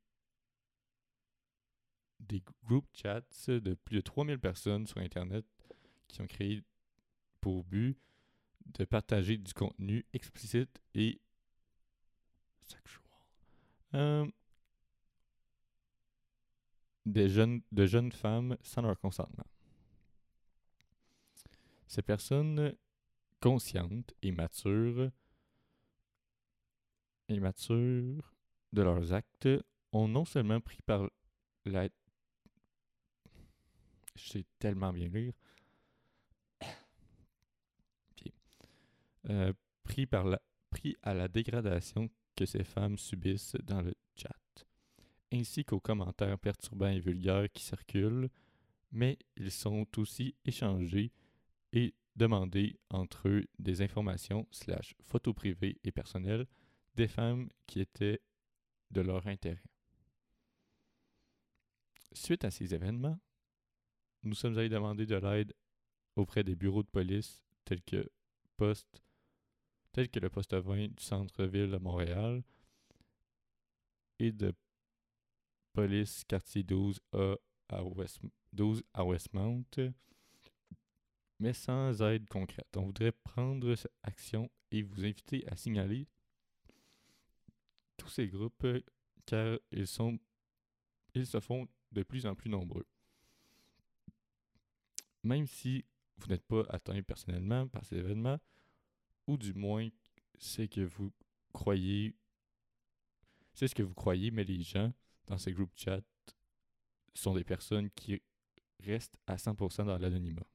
des 2.18 2.42
group 2.64 2.84
chats 2.92 3.22
de 3.46 3.74
plus 3.74 3.96
de 3.96 4.00
3000 4.00 4.38
personnes 4.38 4.86
sur 4.86 4.98
Internet 4.98 5.46
qui 6.08 6.20
ont 6.20 6.26
créé 6.26 6.62
pour 7.40 7.64
but 7.64 7.96
de 8.66 8.84
partager 8.84 9.38
du 9.38 9.54
contenu 9.54 10.04
explicite 10.12 10.82
et 10.94 11.20
sexual. 12.62 13.04
Euh, 13.94 14.26
des 17.06 17.28
jeunes, 17.28 17.62
de 17.72 17.86
jeunes 17.86 18.12
femmes 18.12 18.56
sans 18.62 18.82
leur 18.82 18.98
consentement. 18.98 19.46
Ces 21.88 22.02
personnes 22.02 22.74
conscientes 23.40 24.14
et 24.22 24.32
matures 24.32 25.10
et 27.28 27.40
matures 27.40 28.34
de 28.72 28.82
leurs 28.82 29.12
actes 29.12 29.48
ont 29.92 30.08
non 30.08 30.24
seulement 30.24 30.60
pris 30.60 30.80
par 30.86 31.10
la 31.64 31.88
je 34.14 34.28
sais 34.28 34.46
tellement 34.58 34.92
bien 34.92 35.08
lire 35.08 35.32
euh, 39.30 39.52
pris 39.82 40.06
par 40.06 40.24
la 40.24 40.40
pris 40.70 40.96
à 41.02 41.14
la 41.14 41.28
dégradation 41.28 42.08
que 42.36 42.46
ces 42.46 42.64
femmes 42.64 42.98
subissent 42.98 43.56
dans 43.62 43.82
le 43.82 43.94
chat, 44.16 44.66
ainsi 45.32 45.64
qu'aux 45.64 45.80
commentaires 45.80 46.38
perturbants 46.38 46.88
et 46.88 47.00
vulgaires 47.00 47.50
qui 47.52 47.62
circulent, 47.62 48.30
mais 48.90 49.18
ils 49.36 49.50
sont 49.50 49.86
aussi 49.96 50.34
échangés 50.44 51.12
et 51.72 51.94
demandés 52.16 52.78
entre 52.90 53.28
eux 53.28 53.46
des 53.58 53.80
informations 53.82 54.46
slash 54.50 54.94
photos 55.02 55.34
privées 55.34 55.78
et 55.84 55.92
personnelles 55.92 56.46
des 56.94 57.08
femmes 57.08 57.48
qui 57.66 57.80
étaient 57.80 58.20
de 58.90 59.00
leur 59.00 59.26
intérêt. 59.26 59.62
Suite 62.12 62.44
à 62.44 62.50
ces 62.50 62.74
événements, 62.74 63.18
nous 64.22 64.34
sommes 64.34 64.58
allés 64.58 64.68
demander 64.68 65.06
de 65.06 65.16
l'aide 65.16 65.54
auprès 66.16 66.44
des 66.44 66.54
bureaux 66.54 66.82
de 66.82 66.88
police 66.88 67.42
tels 67.64 67.82
que 67.82 68.06
poste 68.58 69.02
tels 69.92 70.08
que 70.08 70.20
le 70.20 70.30
poste 70.30 70.54
20 70.54 70.88
du 70.88 71.02
centre-ville 71.02 71.70
de 71.70 71.76
Montréal 71.76 72.42
et 74.18 74.32
de 74.32 74.54
police 75.72 76.24
quartier 76.24 76.62
12 76.62 77.00
A 77.12 77.36
à 77.68 77.82
West, 77.82 78.20
12 78.52 78.82
à 78.94 79.04
Westmount, 79.04 79.64
mais 81.38 81.52
sans 81.52 82.00
aide 82.02 82.28
concrète. 82.28 82.76
On 82.76 82.86
voudrait 82.86 83.12
prendre 83.12 83.74
cette 83.74 83.92
action 84.02 84.50
et 84.70 84.82
vous 84.82 85.04
inviter 85.04 85.46
à 85.48 85.56
signaler 85.56 86.06
tous 87.96 88.08
ces 88.08 88.28
groupes 88.28 88.66
car 89.26 89.58
ils 89.70 89.86
sont 89.86 90.18
ils 91.14 91.26
se 91.26 91.40
font 91.40 91.68
de 91.92 92.02
plus 92.02 92.26
en 92.26 92.34
plus 92.34 92.48
nombreux. 92.48 92.86
Même 95.22 95.46
si 95.46 95.84
vous 96.16 96.28
n'êtes 96.28 96.46
pas 96.46 96.62
atteint 96.70 97.02
personnellement 97.02 97.68
par 97.68 97.84
ces 97.84 97.96
événements, 97.96 98.38
ou 99.26 99.36
du 99.36 99.54
moins 99.54 99.88
c'est 100.38 100.68
que 100.68 100.80
vous 100.80 101.12
croyez, 101.52 102.14
c'est 103.54 103.68
ce 103.68 103.74
que 103.74 103.82
vous 103.82 103.94
croyez, 103.94 104.30
mais 104.30 104.44
les 104.44 104.62
gens 104.62 104.92
dans 105.26 105.38
ces 105.38 105.52
groupes 105.52 105.72
chat 105.76 106.02
sont 107.14 107.34
des 107.34 107.44
personnes 107.44 107.90
qui 107.90 108.20
restent 108.80 109.18
à 109.26 109.36
100% 109.36 109.86
dans 109.86 109.98
l'anonymat. 109.98 110.46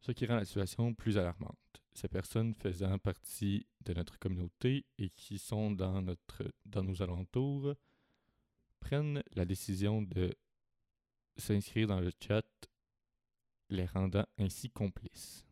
Ce 0.00 0.12
qui 0.12 0.24
rend 0.26 0.36
la 0.36 0.44
situation 0.44 0.94
plus 0.94 1.18
alarmante. 1.18 1.82
Ces 1.92 2.08
personnes 2.08 2.54
faisant 2.54 2.98
partie 2.98 3.66
de 3.82 3.92
notre 3.92 4.18
communauté 4.18 4.86
et 4.96 5.10
qui 5.10 5.38
sont 5.38 5.70
dans, 5.70 6.00
notre, 6.00 6.50
dans 6.64 6.82
nos 6.82 7.02
alentours 7.02 7.74
prennent 8.78 9.22
la 9.34 9.44
décision 9.44 10.00
de 10.00 10.34
s'inscrire 11.36 11.88
dans 11.88 12.00
le 12.00 12.10
chat 12.20 12.46
les 13.70 13.86
rendant 13.86 14.26
ainsi 14.38 14.70
complices. 14.70 15.46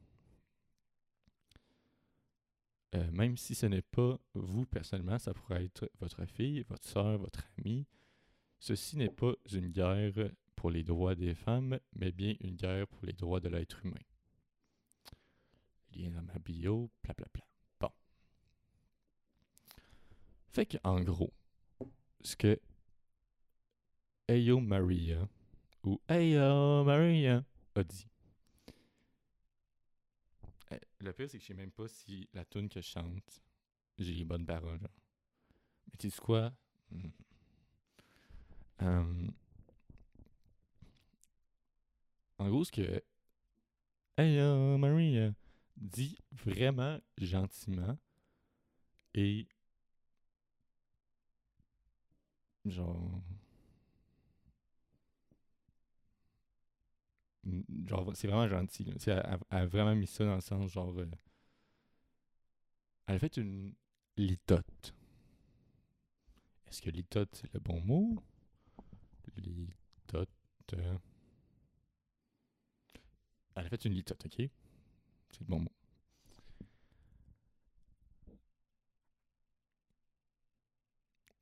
Euh, 2.94 3.10
même 3.12 3.36
si 3.36 3.54
ce 3.54 3.66
n'est 3.66 3.82
pas 3.82 4.18
vous 4.34 4.64
personnellement, 4.66 5.18
ça 5.18 5.34
pourrait 5.34 5.64
être 5.64 5.90
votre 6.00 6.24
fille, 6.24 6.64
votre 6.68 6.88
soeur, 6.88 7.18
votre 7.18 7.46
ami. 7.58 7.86
Ceci 8.58 8.96
n'est 8.96 9.10
pas 9.10 9.34
une 9.52 9.68
guerre 9.68 10.30
pour 10.56 10.70
les 10.70 10.82
droits 10.82 11.14
des 11.14 11.34
femmes, 11.34 11.78
mais 11.92 12.12
bien 12.12 12.34
une 12.40 12.56
guerre 12.56 12.88
pour 12.88 13.04
les 13.04 13.12
droits 13.12 13.40
de 13.40 13.48
l'être 13.48 13.84
humain. 13.84 14.00
Lien 15.94 16.10
dans 16.10 16.22
ma 16.22 16.38
bio, 16.38 16.90
bla 17.02 17.14
bla 17.14 17.26
bla. 17.32 17.44
Bon. 17.80 17.90
Fait 20.48 20.66
que, 20.66 20.78
en 20.82 21.00
gros, 21.02 21.32
ce 22.22 22.36
que 22.36 22.58
Ayo 24.28 24.60
Maria 24.60 25.28
ou 25.84 26.00
Ayo 26.08 26.84
Maria 26.84 27.44
a 27.78 27.84
dit. 27.84 28.06
Eh, 30.70 30.80
Le 31.00 31.12
pire, 31.12 31.28
c'est 31.30 31.38
que 31.38 31.42
je 31.42 31.48
sais 31.48 31.54
même 31.54 31.70
pas 31.70 31.88
si 31.88 32.28
la 32.34 32.44
tune 32.44 32.68
que 32.68 32.80
je 32.80 32.86
chante, 32.88 33.42
j'ai 33.98 34.14
les 34.14 34.24
bonnes 34.24 34.46
paroles. 34.46 34.80
Mais 34.80 35.96
tu 35.98 36.10
sais 36.10 36.20
quoi? 36.20 36.52
Hmm. 36.90 37.08
Euh, 38.82 39.28
en 42.38 42.48
gros, 42.48 42.64
ce 42.64 42.72
que 42.72 43.02
Hey 44.16 44.36
euh, 44.38 44.76
Maria 44.78 45.32
dit 45.76 46.18
vraiment 46.32 46.98
gentiment 47.18 47.96
et 49.14 49.46
genre 52.64 53.22
genre 57.86 58.10
c'est 58.14 58.28
vraiment 58.28 58.48
gentil 58.48 58.86
elle 59.06 59.38
a 59.50 59.66
vraiment 59.66 59.94
mis 59.94 60.06
ça 60.06 60.24
dans 60.24 60.34
le 60.34 60.40
sens 60.40 60.70
genre 60.70 60.92
euh, 60.98 61.06
elle 63.06 63.16
a 63.16 63.18
fait 63.18 63.36
une 63.38 63.74
litote. 64.16 64.94
Est-ce 66.68 66.82
que 66.82 66.90
litote 66.90 67.34
c'est 67.34 67.52
le 67.52 67.60
bon 67.60 67.80
mot? 67.80 68.22
Litote 69.36 70.28
euh, 70.74 70.98
elle 73.56 73.66
a 73.66 73.68
fait 73.68 73.84
une 73.84 73.92
litote 73.94 74.24
ok? 74.26 74.48
C'est 75.30 75.40
le 75.40 75.46
bon 75.46 75.60
mot. 75.60 75.72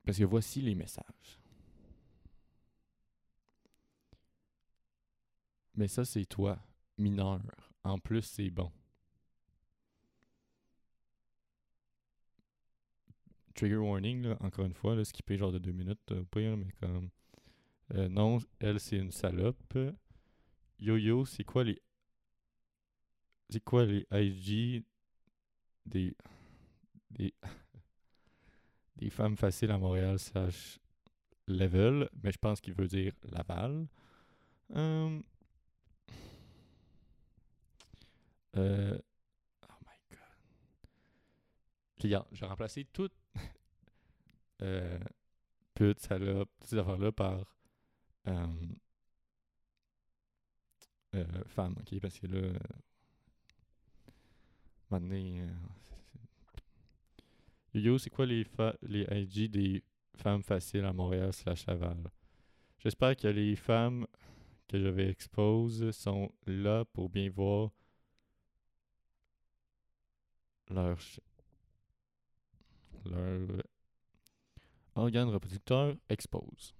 Parce 0.05 0.17
que 0.17 0.23
voici 0.23 0.61
les 0.61 0.73
messages 0.73 1.39
Mais 5.77 5.87
ça, 5.87 6.03
c'est 6.03 6.25
toi, 6.25 6.59
mineur. 6.97 7.39
En 7.83 7.99
plus, 7.99 8.23
c'est 8.23 8.49
bon. 8.49 8.71
Trigger 13.53 13.77
warning, 13.77 14.23
là, 14.23 14.37
encore 14.41 14.65
une 14.65 14.73
fois, 14.73 14.95
là, 14.95 15.05
skipper 15.05 15.37
genre 15.37 15.51
de 15.51 15.59
deux 15.59 15.71
minutes, 15.71 16.11
euh, 16.11 16.21
au 16.21 16.25
pire, 16.25 16.57
mais 16.57 16.71
comme. 16.81 17.09
Euh, 17.93 18.09
non, 18.09 18.39
elle, 18.59 18.79
c'est 18.79 18.97
une 18.97 19.11
salope. 19.11 19.77
Yo-yo, 20.79 21.25
c'est 21.25 21.43
quoi 21.43 21.63
les. 21.63 21.79
C'est 23.49 23.63
quoi 23.63 23.85
les 23.85 24.05
IG 24.11 24.83
des. 25.85 26.15
Des. 27.11 27.33
des 28.97 29.09
femmes 29.11 29.37
faciles 29.37 29.71
à 29.71 29.77
Montréal, 29.77 30.17
slash 30.17 30.79
level, 31.47 32.09
mais 32.23 32.31
je 32.31 32.37
pense 32.39 32.59
qu'il 32.61 32.73
veut 32.73 32.87
dire 32.87 33.13
Laval. 33.31 33.87
Hum, 34.73 35.23
Euh, 38.55 38.97
oh 39.63 39.75
my 39.85 39.95
god. 40.11 40.19
Regarde, 42.01 42.27
j'ai 42.31 42.45
remplacé 42.45 42.85
toute 42.91 43.13
euh, 44.61 44.99
pute, 45.75 46.01
salope, 46.01 46.51
toutes 46.59 46.69
ces 46.69 46.79
affaires-là 46.79 47.13
par 47.13 47.45
euh, 48.27 48.47
euh, 51.15 51.23
femme, 51.47 51.75
ok? 51.79 51.99
Parce 52.01 52.19
que 52.19 52.27
là, 52.27 52.37
euh, 52.37 52.53
donné, 54.91 55.41
euh, 55.41 55.45
c'est- 55.83 55.95
quoi 58.09 58.25
les, 58.25 58.45
les 58.81 59.05
IG 59.11 59.49
des 59.49 59.83
femmes 60.15 60.43
faciles 60.43 60.85
à 60.85 60.93
Montréal 60.93 61.31
slash 61.33 61.65
Laval? 61.67 61.97
J'espère 62.79 63.17
que 63.17 63.29
les 63.29 63.55
femmes 63.55 64.07
que 64.67 64.79
je 64.79 64.87
vais 64.87 65.09
expose 65.09 65.91
sont 65.91 66.31
là 66.47 66.85
pour 66.93 67.09
bien 67.09 67.29
voir 67.29 67.71
leur, 70.69 70.97
leur 73.05 73.63
organe 74.95 75.29
reproducteur 75.29 75.95
expose. 76.09 76.73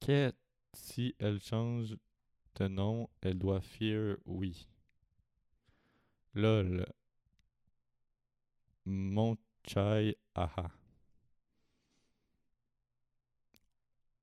Que 0.00 0.32
si 0.72 1.14
elle 1.18 1.40
change 1.40 1.96
de 2.56 2.68
nom, 2.68 3.08
elle 3.20 3.38
doit 3.38 3.60
fear 3.60 4.16
oui. 4.24 4.68
Lol. 6.34 6.86
Mon 8.84 9.36
chai 9.66 10.16
aha. 10.34 10.70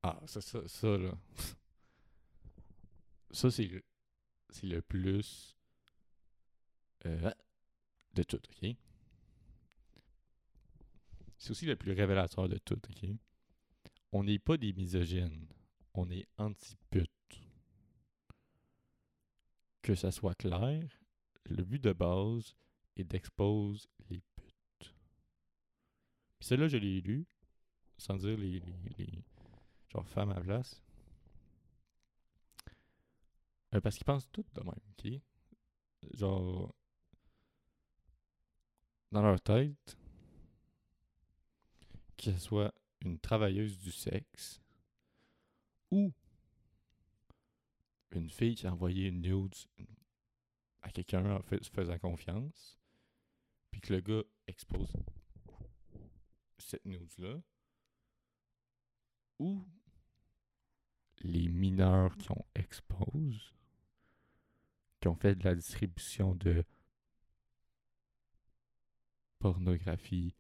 Ah, 0.04 0.20
ça, 0.26 0.42
ça, 0.42 0.68
ça 0.68 0.98
là. 0.98 1.18
ça, 3.32 3.50
c'est 3.52 3.84
c'est 4.50 4.68
le 4.68 4.82
plus 4.82 5.53
euh, 7.06 7.32
de 8.14 8.24
tout, 8.24 8.38
ok? 8.38 8.76
C'est 11.38 11.52
aussi 11.52 11.66
le 11.66 11.76
plus 11.76 11.92
révélateur 11.92 12.48
de 12.48 12.58
tout, 12.58 12.80
ok? 12.90 13.10
On 14.12 14.24
n'est 14.24 14.40
pas 14.40 14.58
des 14.58 14.74
misogynes. 14.74 15.48
on 15.96 16.10
est 16.10 16.28
anti-pute. 16.38 17.10
Que 19.82 19.96
ça 19.96 20.12
soit 20.12 20.36
clair, 20.36 20.82
le 21.46 21.64
but 21.64 21.84
de 21.84 21.92
base 21.94 22.56
est 22.96 23.04
d'exposer 23.04 23.88
les 24.10 24.22
putes. 24.36 24.96
Puis 26.40 26.48
celle-là, 26.48 26.68
je 26.68 26.78
l'ai 26.78 27.02
lu, 27.02 27.28
sans 27.98 28.18
dire 28.18 28.38
les 28.38 28.62
genre 29.92 30.08
femmes 30.08 30.32
à 30.32 30.42
place. 30.42 30.82
Euh, 33.74 33.82
parce 33.82 33.96
qu'ils 33.96 34.06
pensent 34.06 34.30
toutes 34.32 34.54
de 34.54 34.62
même, 34.62 34.74
ok? 34.92 35.22
Genre, 36.14 36.74
dans 39.14 39.22
leur 39.22 39.40
tête, 39.40 39.98
que 42.18 42.32
ce 42.32 42.38
soit 42.40 42.74
une 43.02 43.20
travailleuse 43.20 43.78
du 43.78 43.92
sexe 43.92 44.60
ou 45.92 46.12
une 48.12 48.30
fille 48.30 48.56
qui 48.56 48.66
a 48.66 48.74
envoyé 48.74 49.10
une 49.10 49.22
nude 49.22 49.56
à 50.82 50.90
quelqu'un 50.90 51.36
en 51.36 51.44
fait, 51.44 51.64
faisant 51.68 51.98
confiance, 52.00 52.80
puis 53.70 53.82
que 53.82 53.94
le 53.94 54.02
gars 54.02 54.24
expose 54.48 54.92
cette 56.58 56.86
nude-là, 56.86 57.40
ou 59.38 59.64
les 61.20 61.48
mineurs 61.50 62.18
qui 62.18 62.32
ont 62.32 62.46
expose, 62.56 63.54
qui 65.00 65.08
ont 65.08 65.16
fait 65.16 65.36
de 65.36 65.44
la 65.44 65.56
distribution 65.56 66.34
de 66.36 66.64
pornographie 69.44 70.34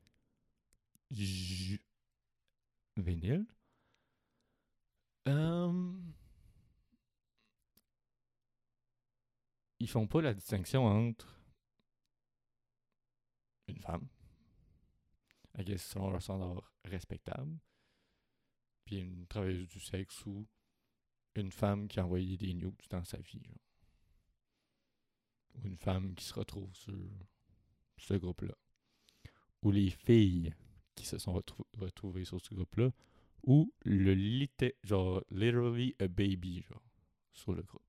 vinyle? 2.95 3.45
Euh, 5.27 5.93
ils 9.79 9.89
font 9.89 10.07
pas 10.07 10.21
la 10.21 10.33
distinction 10.33 10.85
entre 10.85 11.37
une 13.67 13.79
femme, 13.79 14.07
à 15.55 15.65
guess 15.65 15.85
selon 15.85 16.09
leur 16.09 16.21
standard 16.21 16.71
respectable, 16.85 17.59
puis 18.85 18.99
une 18.99 19.27
travailleuse 19.27 19.67
du 19.67 19.81
sexe 19.81 20.25
ou 20.25 20.47
une 21.35 21.51
femme 21.51 21.89
qui 21.89 21.99
a 21.99 22.05
envoyé 22.05 22.37
des 22.37 22.53
nudes 22.53 22.87
dans 22.89 23.03
sa 23.03 23.17
vie. 23.17 23.41
Ou 25.55 25.67
une 25.67 25.77
femme 25.77 26.15
qui 26.15 26.23
se 26.23 26.33
retrouve 26.33 26.73
sur 26.73 26.95
ce 27.97 28.13
groupe-là. 28.13 28.62
Ou 29.63 29.71
les 29.71 29.89
filles 29.89 30.53
qui 30.95 31.05
se 31.05 31.17
sont 31.17 31.41
retrouvées 31.79 32.25
sur 32.25 32.39
ce 32.39 32.53
groupe-là. 32.53 32.91
Ou 33.45 33.73
le 33.83 34.13
lit 34.13 34.49
genre 34.83 35.23
literally 35.31 35.95
a 35.99 36.07
baby 36.07 36.61
genre 36.61 36.81
sur 37.33 37.53
le 37.53 37.63
groupe. 37.63 37.81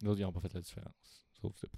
D'autres, 0.00 0.20
ils 0.20 0.22
n'ont 0.22 0.32
pas 0.32 0.40
fait 0.40 0.54
la 0.54 0.60
différence. 0.60 1.24
Sauf 1.40 1.56
ça. 1.56 1.68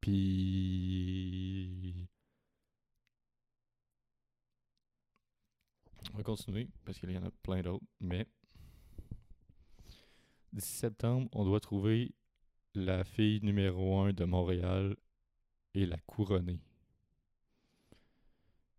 Puis. 0.00 2.08
On 6.12 6.16
va 6.16 6.22
continuer 6.22 6.68
parce 6.84 6.98
qu'il 6.98 7.10
y 7.10 7.18
en 7.18 7.24
a 7.24 7.30
plein 7.42 7.62
d'autres, 7.62 7.84
mais. 8.00 8.26
D'ici 10.52 10.72
septembre, 10.72 11.28
on 11.32 11.44
doit 11.44 11.60
trouver 11.60 12.14
la 12.74 13.04
fille 13.04 13.40
numéro 13.42 14.00
1 14.00 14.12
de 14.12 14.24
Montréal 14.24 14.96
et 15.74 15.86
la 15.86 15.96
couronner. 16.06 16.60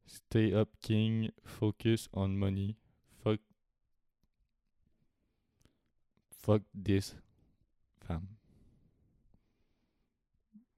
Stay 0.05 0.53
up 0.53 0.69
king, 0.82 1.32
focus 1.43 2.09
on 2.13 2.28
money, 2.30 2.76
fuck 3.24 3.39
fuck 6.30 6.61
this 6.76 7.15
femme. 8.01 8.28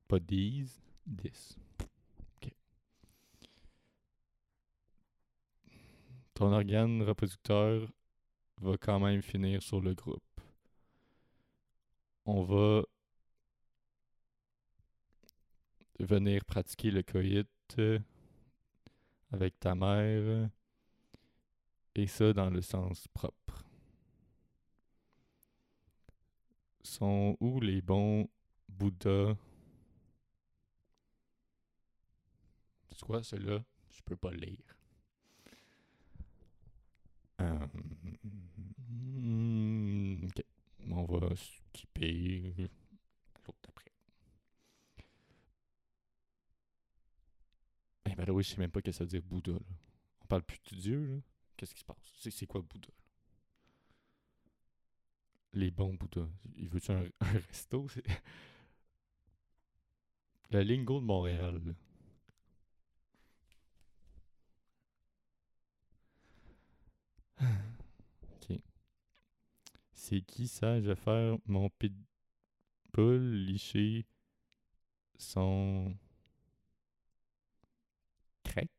Pas 0.08 0.20
these, 0.20 0.80
this. 1.08 1.58
Ok. 2.38 2.54
Ton 6.36 6.54
organe 6.54 7.02
reproducteur 7.02 7.92
va 8.62 8.78
quand 8.78 9.00
même 9.00 9.22
finir 9.22 9.64
sur 9.64 9.82
le 9.82 9.94
groupe. 9.96 10.25
On 12.26 12.44
va 12.44 12.84
venir 16.00 16.44
pratiquer 16.46 16.92
le 16.92 17.04
coït 17.04 17.48
avec 19.32 19.60
ta 19.60 19.76
mère 19.76 20.50
et 21.96 22.08
ça 22.08 22.34
dans 22.34 22.50
le 22.50 22.62
sens 22.62 23.08
propre. 23.10 23.64
Sont 26.84 27.38
où 27.40 27.60
les 27.60 27.82
bons 27.82 28.28
Bouddhas? 28.70 29.36
C'est 32.90 33.02
quoi 33.02 33.24
celui-là? 33.24 33.64
Je 33.92 34.02
peux 34.04 34.16
pas 34.16 34.32
lire. 34.32 34.78
Euh, 37.42 37.68
ok. 40.24 40.44
On 40.92 41.04
va 41.06 41.36
skipper 41.76 42.54
l'autre 43.46 43.70
après. 43.70 43.92
Eh 48.06 48.16
ben 48.16 48.26
là, 48.26 48.34
oui, 48.34 48.44
je 48.44 48.50
sais 48.50 48.58
même 48.58 48.72
pas 48.72 48.80
ce 48.80 48.86
que 48.86 48.92
ça 48.92 49.04
veut 49.04 49.10
dire 49.10 49.22
Bouddha. 49.24 49.54
On 50.22 50.26
parle 50.28 50.44
plus 50.44 50.60
de 50.72 50.76
Dieu. 50.76 51.22
Qu'est-ce 51.58 51.74
qui 51.74 51.82
se 51.82 51.86
passe? 51.86 51.98
C'est 52.30 52.46
quoi 52.48 52.62
Bouddha? 52.62 52.90
Les 55.54 55.72
bons 55.72 55.94
Bouddhas. 55.94 56.30
Il 56.58 56.70
veut-tu 56.70 56.92
un, 56.92 57.04
un, 57.22 57.32
resto? 57.48 57.88
La 60.52 60.64
lingo 60.64 61.00
de 61.00 61.06
Montréal, 61.06 61.62
là. 61.66 61.74
Ok. 68.36 68.60
C'est 70.08 70.22
qui 70.22 70.48
ça? 70.48 70.80
Je 70.80 70.90
vais 70.90 70.96
faire 70.96 71.40
mon 71.48 71.68
pitbull 71.72 73.44
licher 73.48 74.06
son 75.18 75.98
crack. 78.44 78.70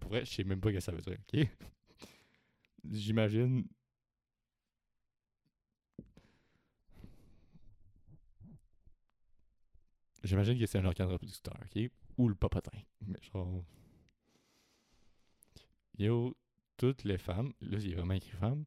Pour 0.00 0.10
vrai, 0.10 0.24
je 0.24 0.30
sais 0.30 0.44
même 0.44 0.60
pas 0.60 0.68
ce 0.68 0.74
que 0.74 0.80
ça 0.80 0.92
veut 0.92 1.00
dire, 1.00 1.18
ok? 1.34 1.48
J'imagine 2.88 3.64
J'imagine 10.22 10.58
que 10.58 10.66
c'est 10.66 10.78
un 10.78 10.84
organe 10.84 11.08
reproducteur, 11.08 11.56
ok? 11.64 11.90
Ou 12.18 12.28
le 12.28 12.34
papotin. 12.34 12.78
Mais 13.06 13.18
genre. 13.32 13.64
Yo, 15.98 16.36
toutes 16.76 17.04
les 17.04 17.18
femmes, 17.18 17.52
là, 17.60 17.78
a 17.78 17.94
vraiment 17.94 18.14
écrit 18.14 18.36
femmes, 18.36 18.64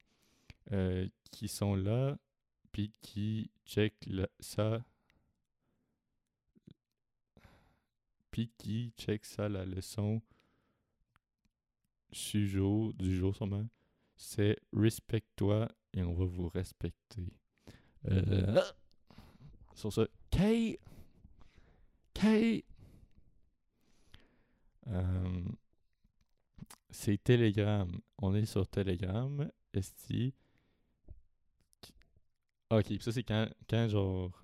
euh, 0.72 1.08
qui 1.32 1.48
sont 1.48 1.76
là, 1.76 2.18
puis 2.72 2.94
qui 3.02 3.52
check 3.66 3.94
ça. 4.40 4.84
Puis 8.32 8.52
qui 8.58 8.94
check 8.98 9.26
ça, 9.26 9.48
la 9.48 9.66
leçon 9.66 10.22
sujet 12.12 12.94
du 12.94 13.16
jour, 13.16 13.36
sûrement. 13.36 13.68
C'est 14.18 14.58
respecte-toi 14.74 15.70
et 15.94 16.04
on 16.04 16.14
va 16.14 16.26
vous 16.26 16.50
respecter. 16.50 17.34
Euh, 18.08 18.62
sur 19.74 19.92
ce, 19.92 20.08
Kay! 20.30 20.80
Euh, 24.88 25.44
c'est 26.90 27.22
Telegram. 27.24 27.90
On 28.18 28.34
est 28.36 28.46
sur 28.46 28.68
Telegram. 28.68 29.50
Esti. 29.74 30.34
Ok, 32.70 32.94
ça 33.00 33.12
c'est 33.12 33.24
quand, 33.24 33.48
quand 33.70 33.88
genre 33.90 34.42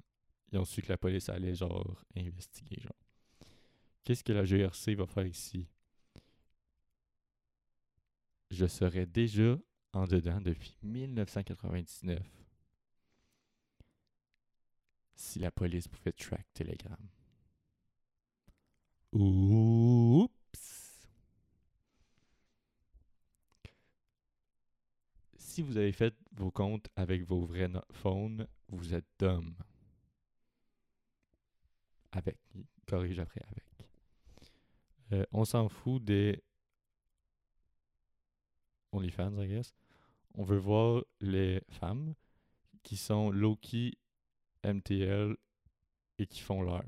ils 0.52 0.60
ont 0.60 0.66
su 0.66 0.82
que 0.82 0.90
la 0.90 0.98
police 0.98 1.30
allait 1.30 1.56
genre 1.56 2.04
investiguer 2.16 2.80
genre. 2.82 2.92
Qu'est-ce 4.04 4.24
que 4.24 4.34
la 4.34 4.44
GRC 4.44 4.96
va 4.96 5.06
faire 5.08 5.26
ici? 5.26 5.68
Je 8.50 8.66
serais 8.66 9.06
déjà 9.06 9.58
en 9.94 10.06
dedans 10.08 10.42
depuis 10.42 10.76
1999 10.84 12.20
si 15.16 15.40
la 15.40 15.52
police 15.52 15.88
pouvait 15.88 16.12
track 16.12 16.46
Telegram. 16.54 16.98
Oups! 19.14 20.30
Si 25.36 25.62
vous 25.62 25.76
avez 25.78 25.92
fait 25.92 26.16
vos 26.32 26.50
comptes 26.50 26.88
avec 26.96 27.24
vos 27.24 27.42
vrais 27.46 27.70
phones, 27.92 28.48
vous 28.70 28.94
êtes 28.94 29.06
dumb. 29.20 29.54
Avec. 32.14 32.38
Corrige 32.88 33.20
après 33.20 33.42
avec. 33.50 33.66
Euh, 35.12 35.26
on 35.32 35.44
s'en 35.46 35.68
fout 35.68 36.04
des 36.04 36.42
OnlyFans, 38.94 39.42
I 39.42 39.48
guess. 39.48 39.74
On 40.36 40.44
veut 40.44 40.58
voir 40.58 41.04
les 41.20 41.62
femmes 41.70 42.16
qui 42.84 42.96
sont 42.96 43.30
low-key 43.30 43.98
MTL 44.64 45.36
et 46.18 46.28
qui 46.28 46.40
font 46.40 46.62
leur. 46.62 46.84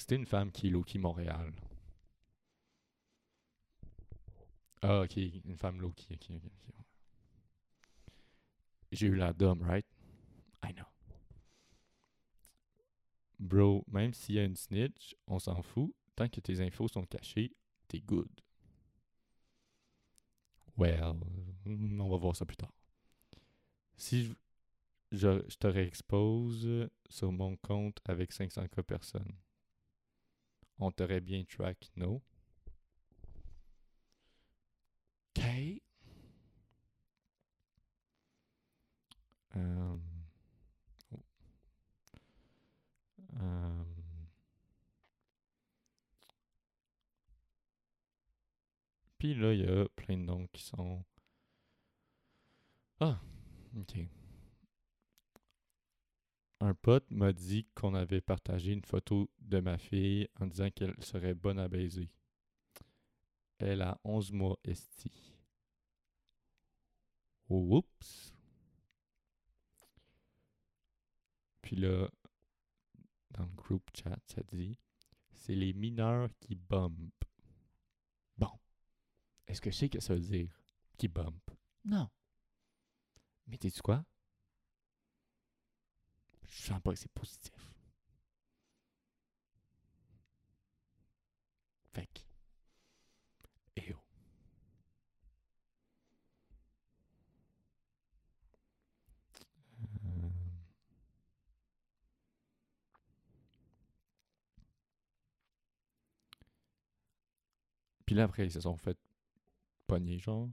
C'était 0.00 0.16
une 0.16 0.26
femme 0.26 0.50
qui 0.52 0.68
est 0.68 0.70
low-key 0.70 0.98
Montréal. 0.98 1.52
Ah, 4.82 5.02
ok, 5.02 5.16
une 5.16 5.56
femme 5.56 5.82
ok. 5.84 6.02
J'ai 8.90 9.06
eu 9.06 9.14
la 9.14 9.32
dumb, 9.32 9.62
right? 9.62 9.86
I 10.64 10.72
know. 10.72 10.86
Bro, 13.38 13.84
même 13.88 14.12
s'il 14.14 14.36
y 14.36 14.38
a 14.38 14.44
une 14.44 14.56
snitch, 14.56 15.16
on 15.26 15.38
s'en 15.38 15.62
fout. 15.62 15.94
Tant 16.14 16.28
que 16.28 16.40
tes 16.40 16.60
infos 16.60 16.88
sont 16.88 17.06
cachées, 17.06 17.52
t'es 17.88 18.00
good. 18.00 18.28
Well, 20.76 21.14
on 21.66 22.08
va 22.08 22.16
voir 22.16 22.36
ça 22.36 22.44
plus 22.44 22.56
tard. 22.56 22.72
Si 23.96 24.24
je, 24.24 24.32
je, 25.12 25.42
je 25.48 25.56
te 25.56 25.66
réexpose 25.66 26.88
sur 27.08 27.32
mon 27.32 27.56
compte 27.56 27.98
avec 28.04 28.32
500k 28.32 28.82
personnes, 28.82 29.32
on 30.82 30.90
t'aurait 30.92 31.20
bien 31.20 31.44
track, 31.44 31.90
no? 31.96 32.22
OK. 35.36 35.80
Euh, 39.56 39.96
oh. 41.12 41.22
Euh, 43.40 43.84
Puis 49.18 49.34
là, 49.34 49.54
il 49.54 49.60
y 49.60 49.66
a 49.66 49.88
plein 49.96 50.18
de 50.18 50.22
noms 50.24 50.46
qui 50.52 50.62
sont. 50.62 51.02
Ah, 53.00 53.20
ok. 53.76 54.06
Un 56.62 56.74
pote 56.74 57.10
m'a 57.10 57.32
dit 57.32 57.66
qu'on 57.74 57.92
avait 57.92 58.20
partagé 58.20 58.70
une 58.70 58.84
photo 58.84 59.28
de 59.40 59.58
ma 59.58 59.78
fille 59.78 60.28
en 60.38 60.46
disant 60.46 60.70
qu'elle 60.70 60.94
serait 61.02 61.34
bonne 61.34 61.58
à 61.58 61.66
baiser. 61.66 62.08
Elle 63.58 63.82
a 63.82 64.00
11 64.04 64.30
mois 64.30 64.56
esti. 64.62 65.10
Oups. 67.48 68.32
Puis 71.62 71.74
là, 71.74 72.08
dans 73.32 73.44
le 73.44 73.54
groupe 73.56 73.90
chat, 73.92 74.20
ça 74.26 74.40
dit 74.44 74.78
c'est 75.32 75.56
les 75.56 75.72
mineurs 75.72 76.30
qui 76.38 76.54
bump. 76.54 77.24
Bon. 78.38 78.52
Est-ce 79.48 79.60
que 79.60 79.72
je 79.72 79.76
sais 79.78 79.88
que 79.88 79.98
ça 79.98 80.14
veut 80.14 80.20
dire 80.20 80.56
qui 80.96 81.08
bump? 81.08 81.42
Non. 81.84 82.08
Mais 83.48 83.58
tu 83.58 83.68
quoi? 83.82 84.04
Je 86.52 86.62
sens 86.62 86.80
pas 86.80 86.92
que 86.92 86.98
c'est 86.98 87.10
positif. 87.12 87.52
Fait 91.92 92.06
que. 92.06 92.20
Eh 93.76 93.94
oh. 93.94 93.98
Euh, 100.04 100.28
Puis 108.06 108.14
là, 108.14 108.24
après, 108.24 108.44
ils 108.46 108.52
se 108.52 108.60
sont 108.60 108.76
fait 108.76 108.98
pogner, 109.86 110.18
genre. 110.18 110.48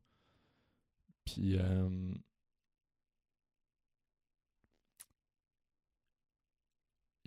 Puis, 1.25 1.57
euh, 1.57 2.13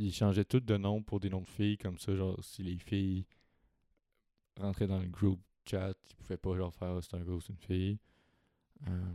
ils 0.07 0.13
changeaient 0.15 0.45
tous 0.45 0.61
de 0.61 0.77
nom 0.77 1.03
pour 1.03 1.21
des 1.21 1.31
noms 1.31 1.43
de 1.43 1.49
filles, 1.49 1.79
comme 1.79 1.99
ça, 1.99 2.15
genre, 2.17 2.39
si 2.45 2.63
les 2.63 2.79
filles 2.79 3.27
rentraient 4.59 4.87
dans 4.87 4.99
le 4.99 5.09
groupe 5.09 5.43
chat, 5.67 5.95
ils 6.11 6.17
pouvaient 6.17 6.37
pas, 6.39 6.57
genre, 6.57 6.75
faire 6.75 6.99
c'est 7.03 7.15
un 7.17 7.21
gars 7.25 7.39
c'est 7.41 7.53
une 7.53 7.59
fille. 7.59 7.99
Euh, 8.89 9.13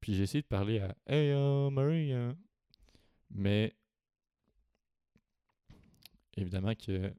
Puis 0.00 0.14
j'ai 0.14 0.22
essayé 0.24 0.42
de 0.42 0.46
parler 0.46 0.80
à 0.80 0.94
Hey, 1.06 1.30
euh, 1.30 1.70
Marie, 1.70 2.12
euh, 2.12 2.32
mais 3.30 3.74
évidemment 6.36 6.74
que 6.74 7.12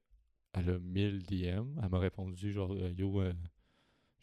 elle 0.54 0.70
a 0.70 0.80
1000 0.80 1.24
DM. 1.24 1.80
Elle 1.82 1.90
m'a 1.90 2.00
répondu 2.00 2.52
genre 2.54 2.74
euh, 2.74 2.92
Yo, 2.98 3.22
euh, 3.22 3.34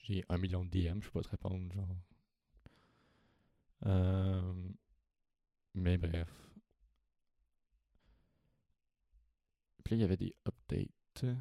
j'ai 0.04 0.24
un 0.28 0.38
million 0.38 0.64
de 0.64 0.70
DM, 0.70 1.00
je 1.02 1.08
peux 1.10 1.20
pas 1.20 1.24
te 1.24 1.30
répondre, 1.30 1.72
genre. 1.72 1.88
Euh, 3.86 4.52
mais 5.74 5.96
bref. 5.98 6.28
Puis 9.82 9.94
là, 9.94 9.98
il 9.98 10.00
y 10.02 10.04
avait 10.04 10.16
des 10.16 10.34
updates. 10.46 11.24
Euh, 11.24 11.38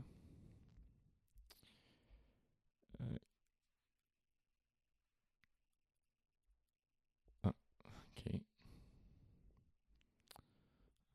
Ah, 7.43 7.53
ok. 8.11 8.41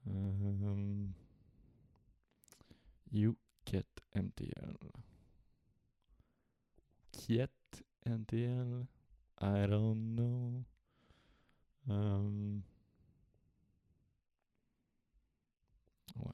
Euh, 0.08 1.06
you 3.10 3.36
get 3.64 3.86
MTL. 4.14 4.76
Get 7.12 7.50
MTL? 8.04 8.86
I 9.38 9.66
don't 9.66 10.14
know. 10.16 10.64
Euh, 11.90 12.58
ouais. 16.16 16.32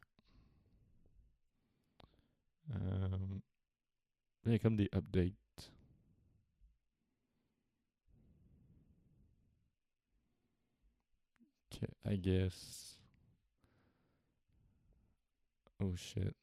Euh, 2.70 3.40
il 4.46 4.52
y 4.52 4.54
a 4.54 4.58
comme 4.58 4.76
des 4.76 4.88
updates. 4.94 5.34
Okay, 11.72 11.86
I 12.04 12.16
guess. 12.16 12.98
Oh 15.80 15.94
shit. 15.96 16.34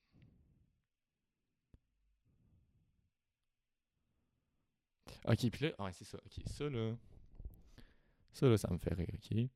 Ok, 5.25 5.49
puis 5.51 5.65
là, 5.65 5.71
ouais, 5.83 5.91
c'est 5.93 6.05
ça. 6.05 6.17
Ok, 6.25 6.43
ça 6.47 6.69
là. 6.69 6.95
Ça 8.35 8.49
là, 8.49 8.57
ça 8.57 8.69
me 8.69 8.77
fait 8.77 8.93
rire, 8.93 9.07
ok? 9.13 9.49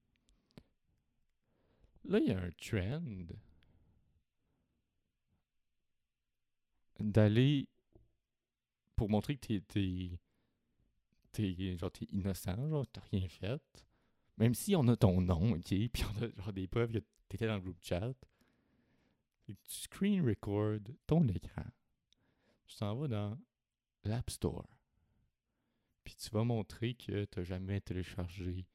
Là, 2.06 2.20
il 2.20 2.28
y 2.28 2.32
a 2.32 2.40
un 2.40 2.50
trend 2.52 3.04
d'aller 7.02 7.68
pour 8.96 9.10
montrer 9.10 9.36
que 9.36 9.58
t'es, 9.60 10.18
t'es, 11.34 11.78
genre, 11.78 11.92
t'es 11.92 12.06
innocent, 12.06 12.70
genre, 12.70 12.88
t'as 12.88 13.02
rien 13.12 13.28
fait. 13.28 13.62
Même 14.38 14.54
si 14.54 14.78
on 14.78 14.88
a 14.88 14.96
ton 14.96 15.20
nom, 15.20 15.56
ok, 15.56 15.68
puis 15.68 16.04
on 16.06 16.24
a 16.24 16.30
genre 16.38 16.54
des 16.54 16.68
preuves 16.68 16.94
que 16.94 17.04
t'étais 17.28 17.48
dans 17.48 17.56
le 17.56 17.62
groupe 17.62 17.82
chat. 17.82 18.14
Tu 19.46 19.56
screen 19.66 20.26
record 20.26 20.80
ton 21.06 21.28
écran. 21.28 21.66
Tu 22.66 22.78
t'en 22.78 22.96
vas 22.96 23.10
dans 23.10 23.38
l'App 24.06 24.30
Store. 24.30 24.79
Puis 26.10 26.16
tu 26.16 26.32
vas 26.32 26.44
montrer 26.44 26.96
que 26.96 27.26
t'as 27.26 27.44
jamais 27.44 27.80
téléchargé 27.82 28.66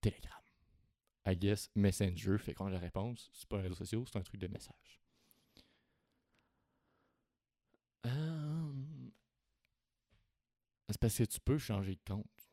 Telegram. 0.00 0.40
I 1.26 1.36
guess 1.36 1.68
Messenger, 1.74 2.38
fait 2.38 2.54
qu'on 2.54 2.66
a 2.66 2.70
la 2.70 2.78
réponse, 2.78 3.28
c'est 3.32 3.48
pas 3.48 3.58
un 3.58 3.62
réseau 3.62 3.74
social, 3.74 4.04
c'est 4.06 4.18
un 4.20 4.22
truc 4.22 4.40
de 4.40 4.46
message. 4.46 5.00
Euh, 8.06 8.72
C'est 10.88 11.00
parce 11.00 11.18
que 11.18 11.24
tu 11.24 11.40
peux 11.40 11.58
changer 11.58 11.96
de 11.96 12.02
compte. 12.06 12.48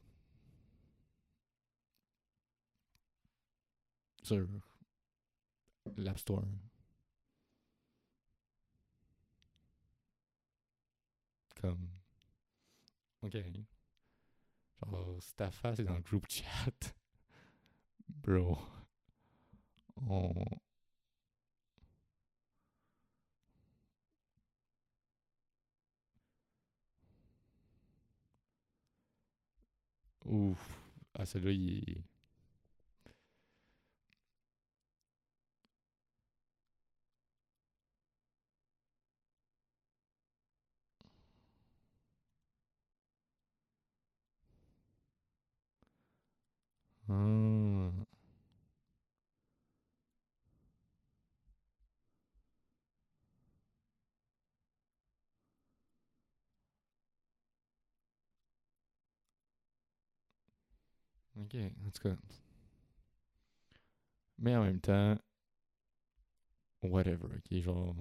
Sur 4.23 4.47
l'App 5.97 6.17
Store. 6.17 6.43
Comme. 11.61 11.87
Ok. 13.21 13.35
Oh, 14.91 15.17
Staffa, 15.19 15.75
c'est 15.75 15.83
dans 15.83 15.95
le 15.95 16.01
groupe 16.01 16.27
chat. 16.29 16.95
Bro. 18.09 18.57
On... 20.07 20.33
Ouf. 30.25 30.79
Ah, 31.13 31.25
celui-là, 31.25 31.51
il. 31.51 32.03
Ah. 47.09 47.91
Ok, 61.37 61.55
en 61.85 61.91
tout 61.91 62.01
cas. 62.01 62.15
Mais 64.37 64.55
en 64.55 64.63
même 64.63 64.79
temps, 64.79 65.17
whatever, 66.83 67.27
ok, 67.35 67.61
genre. 67.61 67.95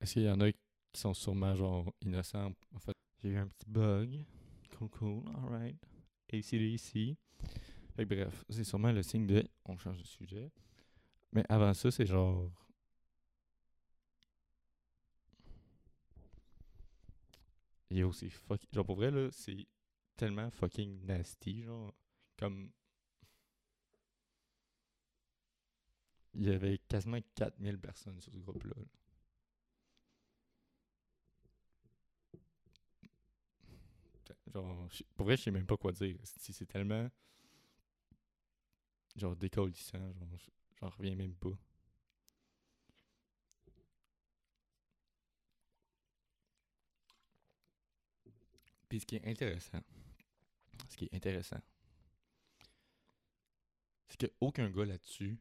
Est-ce 0.00 0.14
qu'il 0.14 0.22
y 0.22 0.30
en 0.30 0.40
a 0.40 0.50
qui 0.52 0.58
sont 0.94 1.14
sûrement 1.14 1.54
genre 1.54 1.92
innocents? 2.02 2.52
J'ai 3.22 3.30
eu 3.30 3.36
un 3.38 3.46
petit 3.46 3.66
bug. 3.68 4.24
Cool, 4.76 4.88
cool, 4.90 5.22
alright. 5.42 5.76
ACDC. 6.32 7.16
Fait 7.96 8.04
bref, 8.06 8.44
c'est 8.48 8.64
sûrement 8.64 8.92
le 8.92 9.02
signe 9.02 9.26
de 9.26 9.44
on 9.66 9.76
change 9.76 9.98
de 9.98 10.06
sujet. 10.06 10.50
Mais 11.32 11.44
avant 11.48 11.74
ça, 11.74 11.90
c'est 11.90 12.06
genre. 12.06 12.50
Yo, 17.90 18.12
c'est 18.12 18.28
fuck. 18.30 18.60
Genre 18.72 18.84
pour 18.84 18.96
vrai, 18.96 19.10
là, 19.10 19.28
c'est 19.32 19.66
tellement 20.16 20.50
fucking 20.50 21.04
nasty, 21.04 21.62
genre. 21.62 21.94
Comme. 22.38 22.70
Il 26.34 26.44
y 26.46 26.50
avait 26.50 26.78
quasiment 26.88 27.18
4000 27.34 27.78
personnes 27.78 28.20
sur 28.20 28.32
ce 28.32 28.38
groupe-là. 28.38 28.74
là. 28.76 29.01
Genre, 34.52 34.88
pour 35.16 35.26
vrai, 35.26 35.36
je 35.36 35.42
sais 35.42 35.50
même 35.50 35.66
pas 35.66 35.76
quoi 35.76 35.92
dire. 35.92 36.16
C'est 36.24 36.66
tellement. 36.66 37.08
Genre, 39.16 39.34
décollissant. 39.36 39.98
Genre, 39.98 40.28
je- 40.36 40.50
j'en 40.80 40.90
reviens 40.90 41.16
même 41.16 41.34
pas. 41.34 41.56
Puis 48.88 49.00
ce 49.00 49.06
qui 49.06 49.16
est 49.16 49.26
intéressant, 49.26 49.80
ce 50.88 50.96
qui 50.96 51.04
est 51.06 51.14
intéressant, 51.14 51.60
c'est 54.08 54.16
que 54.20 54.32
aucun 54.40 54.70
gars 54.70 54.84
là-dessus 54.84 55.38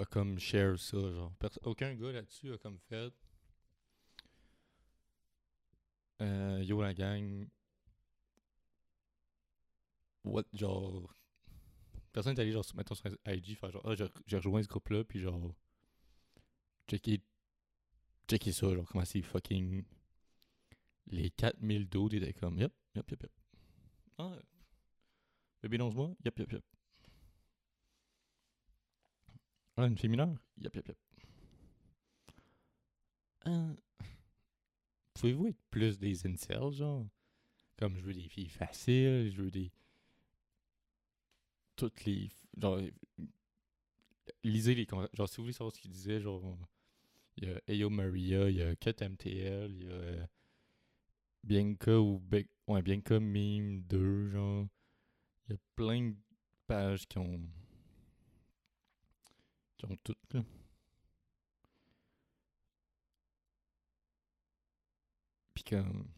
a, 0.00 0.04
comme 0.04 0.38
share 0.38 0.78
ça, 0.78 0.98
genre. 0.98 1.32
Aucun 1.64 1.94
gars 1.94 2.12
là-dessus 2.12 2.52
a 2.52 2.58
comme 2.58 2.78
fait 2.88 3.12
euh, 6.20 6.62
Yo 6.64 6.80
la 6.82 6.94
gang, 6.94 7.48
what, 10.24 10.44
genre. 10.52 11.14
Personne 12.12 12.34
n'est 12.34 12.40
allé, 12.40 12.52
genre, 12.52 12.64
mettons 12.74 12.94
sur 12.94 13.06
IG, 13.26 13.56
faire 13.56 13.70
genre, 13.70 13.82
ah, 13.84 13.94
j'ai 14.26 14.36
rejoint 14.36 14.62
ce 14.62 14.68
groupe-là, 14.68 15.04
puis 15.04 15.20
genre, 15.20 15.54
checker, 16.88 17.20
checker 18.28 18.52
ça, 18.52 18.74
genre, 18.74 18.86
comment 18.86 19.04
c'est 19.04 19.22
fucking. 19.22 19.84
Les 21.10 21.30
4000 21.30 21.88
d'autres 21.88 22.16
étaient 22.16 22.32
comme, 22.32 22.58
yep, 22.58 22.72
yep, 22.94 23.10
yep, 23.10 23.22
yep. 23.22 23.32
Ah, 24.18 24.36
bébé 25.62 25.80
11 25.80 25.94
mois, 25.94 26.14
yep, 26.24 26.38
yep, 26.38 26.52
yep. 26.52 26.64
Ah, 29.76 29.86
une 29.86 29.96
fille 29.96 30.10
mineure, 30.10 30.34
yep, 30.58 30.74
yep, 30.74 30.88
yep. 30.88 30.98
Ah, 33.46 33.74
pouvez-vous 35.20 35.48
être 35.48 35.62
plus 35.70 35.98
des 35.98 36.26
incels, 36.26 36.72
genre? 36.72 37.06
Comme 37.78 37.96
je 37.96 38.02
veux 38.02 38.14
des 38.14 38.28
filles 38.28 38.48
faciles, 38.50 39.30
je 39.34 39.42
veux 39.42 39.50
des. 39.50 39.72
Toutes 41.76 42.04
les. 42.04 42.28
Genre. 42.58 42.80
Lisez 44.44 44.74
les. 44.74 44.86
Genre, 45.14 45.28
si 45.28 45.36
vous 45.36 45.44
voulez 45.44 45.52
savoir 45.52 45.74
ce 45.74 45.80
qu'il 45.80 45.90
disait, 45.92 46.20
genre. 46.20 46.56
Il 47.36 47.48
y 47.48 47.52
a 47.52 47.60
Ayo 47.68 47.90
Maria, 47.90 48.50
il 48.50 48.56
y 48.56 48.62
a 48.62 48.74
Cut 48.76 48.94
MTL, 49.02 49.70
il 49.72 49.84
y 49.84 49.88
a. 49.88 49.92
euh, 49.92 50.26
Bianca 51.42 51.98
ou. 52.00 52.20
Be- 52.20 52.46
ouais, 52.68 52.82
Bianca 52.82 53.18
Meme 53.18 53.80
2, 53.82 54.28
genre. 54.30 54.68
Il 55.48 55.52
y 55.52 55.56
a 55.56 55.58
plein 55.76 56.10
de 56.10 56.16
pages 56.66 57.06
qui 57.08 57.18
ont. 57.18 57.40
qui 59.76 59.86
ont 59.86 59.96
toutes, 60.04 60.34
là. 60.34 60.42
Comme. 65.68 66.08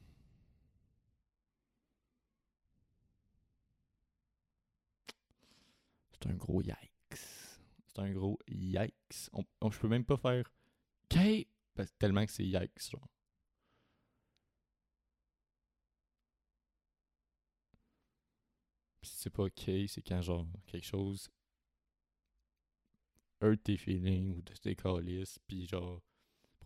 C'est 6.13 6.29
un 6.29 6.35
gros 6.35 6.63
yikes. 6.63 6.77
C'est 7.15 7.99
un 7.99 8.13
gros 8.13 8.39
yikes. 8.47 9.31
On, 9.33 9.71
je 9.71 9.79
peux 9.79 9.89
même 9.89 10.05
pas 10.05 10.17
faire 10.17 10.53
K 11.09 11.49
parce 11.75 11.93
tellement 11.99 12.25
que 12.27 12.33
c'est 12.33 12.45
yikes, 12.45 12.91
genre. 12.91 13.09
Puis 19.01 19.11
si 19.11 19.17
c'est 19.19 19.31
pas 19.31 19.51
K, 19.51 19.89
c'est 19.89 20.03
quand 20.03 20.23
genre 20.23 20.47
quelque 20.67 20.87
chose 20.87 21.29
hurt 23.43 23.63
tes 23.65 23.77
feelings 23.77 24.37
ou 24.37 24.43
de 24.43 24.53
tes 24.55 24.77
calices, 24.77 25.39
puis 25.47 25.67
genre 25.67 26.03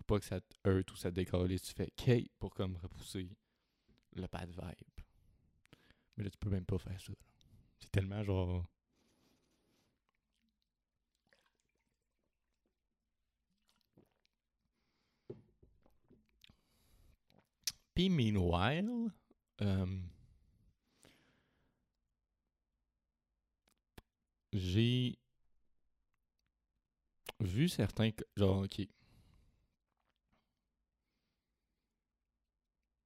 pas 0.05 0.19
que 0.19 0.25
ça 0.27 0.41
te 0.41 0.55
hurt 0.69 0.91
ou 0.93 0.97
ça 0.97 1.11
te 1.11 1.17
décalisse, 1.17 1.63
tu 1.63 1.75
fais 1.75 1.91
K 1.91 2.31
pour 2.39 2.55
comme 2.55 2.77
repousser 2.77 3.29
le 4.15 4.27
bad 4.29 4.51
vibe. 4.51 5.05
Mais 6.17 6.25
là, 6.25 6.31
tu 6.31 6.39
peux 6.39 6.51
même 6.51 6.65
pas 6.67 6.79
faire 6.79 7.01
ça. 7.01 7.13
C'est 7.81 7.91
tellement 7.91 8.23
genre. 8.23 8.67
Puis, 17.95 18.09
meanwhile, 18.11 19.11
euh, 19.63 19.87
j'ai 24.53 25.19
vu 27.41 27.69
certains. 27.69 28.11
Genre, 28.37 28.65
ok. 28.65 28.87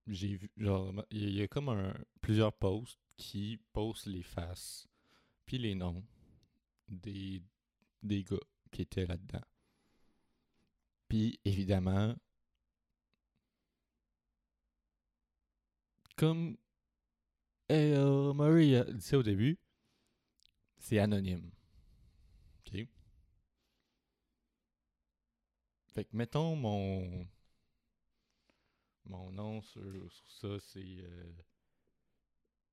J'ai 0.09 0.35
vu. 0.37 0.51
Genre, 0.57 0.93
il 1.11 1.31
y, 1.31 1.43
a- 1.43 1.47
comme 1.49 1.69
un, 1.69 1.95
plusieurs 2.21 2.53
posts 2.53 2.99
qui 3.17 3.61
postent 3.73 4.07
les 4.07 4.23
faces, 4.25 4.89
puis 5.47 5.59
les 5.59 5.75
noms 5.75 6.05
des, 6.89 7.43
des 8.03 8.25
gars 8.25 8.39
qui 8.73 8.83
étaient 8.83 9.07
là-dedans. 9.07 9.43
Puis, 11.09 11.39
évidemment, 11.45 12.15
comme 16.17 16.57
hey, 17.69 17.93
euh, 17.95 18.33
Murray 18.35 18.85
au 19.15 19.23
début, 19.23 19.59
c'est 20.79 20.99
anonyme. 20.99 21.51
OK? 22.67 22.89
Fait 25.93 26.05
que 26.05 26.17
mettons 26.17 26.57
mon 26.57 27.27
mon 29.09 29.33
nom 29.33 29.61
sur, 29.63 30.13
ça, 30.27 30.59
c'est 30.61 30.99
euh, 31.01 31.33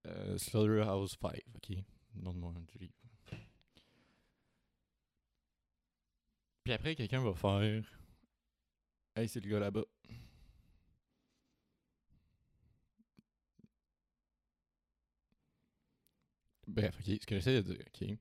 euh, 0.05 0.37
Slaughterhouse 0.37 1.17
5, 1.21 1.41
OK? 1.55 1.77
Nom 2.15 2.33
de 2.33 2.39
mon 2.39 2.51
du 2.51 2.77
livre. 2.77 2.93
Puis 6.63 6.73
après, 6.73 6.95
quelqu'un 6.95 7.21
va 7.21 7.33
faire 7.33 7.83
Hey, 9.15 9.29
c'est 9.29 9.39
le 9.39 9.49
gars 9.49 9.59
là-bas. 9.59 9.85
Bref, 16.67 16.95
ok, 16.99 17.05
ce 17.21 17.25
que 17.25 17.35
j'essaie 17.35 17.61
de 17.61 17.73
dire, 17.73 17.85
ok, 17.87 18.17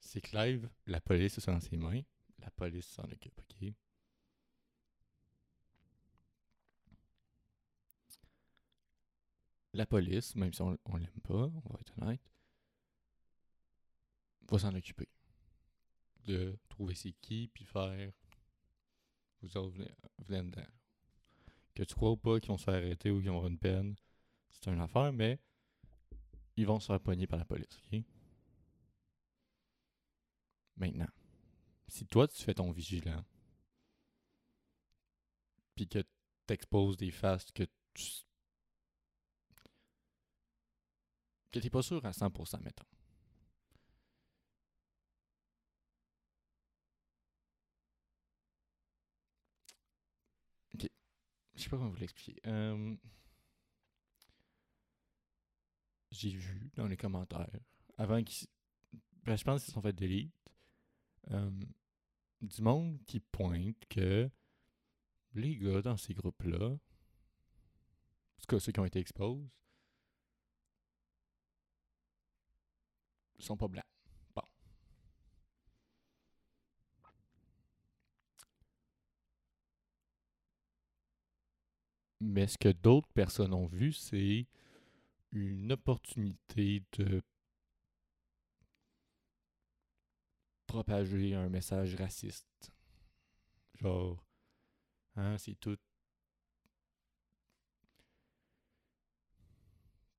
c'est 0.00 0.20
que 0.20 0.36
live, 0.36 0.68
la 0.86 1.00
police 1.00 1.38
est 1.38 1.46
dans 1.46 1.60
ses 1.60 1.76
mains, 1.76 2.02
la 2.40 2.50
police 2.50 2.86
s'en 2.86 3.04
occupe, 3.04 3.38
ok? 3.38 3.72
La 9.78 9.86
police, 9.86 10.34
même 10.34 10.52
si 10.52 10.60
on, 10.60 10.76
on 10.86 10.96
l'aime 10.96 11.20
pas, 11.22 11.34
on 11.34 11.72
va 11.72 11.78
être 11.80 11.94
honnête, 12.02 12.20
va 14.50 14.58
s'en 14.58 14.74
occuper. 14.74 15.08
De 16.24 16.58
trouver 16.68 16.96
c'est 16.96 17.12
qui, 17.12 17.46
puis 17.46 17.64
faire. 17.64 18.10
Vous 19.40 19.56
autres, 19.56 19.76
venez, 19.76 19.94
venez. 20.18 20.66
Que 21.76 21.84
tu 21.84 21.94
crois 21.94 22.10
ou 22.10 22.16
pas 22.16 22.40
qu'ils 22.40 22.48
vont 22.48 22.58
se 22.58 22.64
faire 22.64 22.74
arrêter 22.74 23.12
ou 23.12 23.20
qu'ils 23.20 23.30
vont 23.30 23.36
avoir 23.36 23.52
une 23.52 23.58
peine, 23.60 23.94
c'est 24.50 24.68
une 24.68 24.80
affaire, 24.80 25.12
mais 25.12 25.38
ils 26.56 26.66
vont 26.66 26.80
se 26.80 26.88
faire 26.88 27.00
pogner 27.00 27.28
par 27.28 27.38
la 27.38 27.44
police, 27.44 27.80
ok? 27.92 28.02
Maintenant, 30.76 31.08
si 31.86 32.04
toi 32.04 32.26
tu 32.26 32.42
fais 32.42 32.54
ton 32.54 32.72
vigilant, 32.72 33.24
puis 35.76 35.86
que 35.86 36.02
t'exposes 36.46 36.96
des 36.96 37.12
faces 37.12 37.52
que 37.52 37.62
tu. 37.94 38.27
Que 41.52 41.58
t'es 41.58 41.70
pas 41.70 41.82
sûr 41.82 42.04
à 42.06 42.12
100%, 42.12 42.60
mettons. 42.62 42.84
Ok. 50.74 50.86
Je 51.54 51.62
sais 51.62 51.68
pas 51.68 51.76
comment 51.76 51.90
vous 51.90 51.96
l'expliquer. 51.96 52.40
Euh, 52.46 52.96
J'ai 56.10 56.30
vu 56.30 56.70
dans 56.74 56.86
les 56.86 56.96
commentaires, 56.96 57.48
avant 57.98 58.22
qu'ils. 58.22 58.48
Ben, 59.24 59.36
je 59.36 59.44
pense 59.44 59.64
qu'ils 59.64 59.74
sont 59.74 59.82
fait 59.82 59.92
delete. 59.92 60.32
euh, 61.30 61.50
du 62.42 62.62
monde 62.62 62.98
qui 63.06 63.20
pointe 63.20 63.84
que 63.88 64.30
les 65.34 65.56
gars 65.56 65.82
dans 65.82 65.96
ces 65.96 66.14
groupes-là, 66.14 66.70
en 66.70 66.78
tout 68.40 68.46
cas 68.48 68.60
ceux 68.60 68.72
qui 68.72 68.80
ont 68.80 68.84
été 68.84 68.98
exposés, 69.00 69.48
sont 73.44 73.56
pas 73.56 73.68
blancs. 73.68 73.84
Bon. 74.34 74.42
Mais 82.20 82.46
ce 82.46 82.58
que 82.58 82.68
d'autres 82.68 83.08
personnes 83.14 83.54
ont 83.54 83.66
vu, 83.66 83.92
c'est 83.92 84.46
une 85.32 85.72
opportunité 85.72 86.82
de 86.98 87.22
propager 90.66 91.34
un 91.34 91.48
message 91.48 91.96
raciste. 91.96 92.72
Genre, 93.80 94.24
hein, 95.16 95.36
c'est 95.38 95.54
tout. 95.58 95.78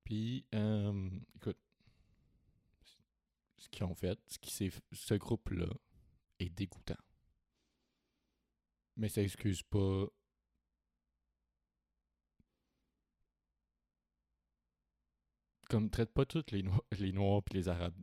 Puis, 0.04 0.44
euh, 0.54 1.08
écoute, 1.36 1.56
qu'ils 3.70 3.84
ont 3.84 3.94
fait, 3.94 4.18
ce, 4.26 4.38
qui 4.38 4.70
ce 4.92 5.14
groupe-là 5.14 5.68
est 6.38 6.48
dégoûtant. 6.50 6.96
Mais 8.96 9.08
ça 9.08 9.22
excuse 9.22 9.62
pas 9.62 10.06
comme 15.68 15.88
traite 15.90 16.12
pas 16.12 16.26
toutes 16.26 16.50
les, 16.50 16.62
Noirs- 16.62 16.84
les 16.98 17.12
Noirs 17.12 17.42
puis 17.42 17.54
les 17.54 17.68
Arabes 17.68 17.96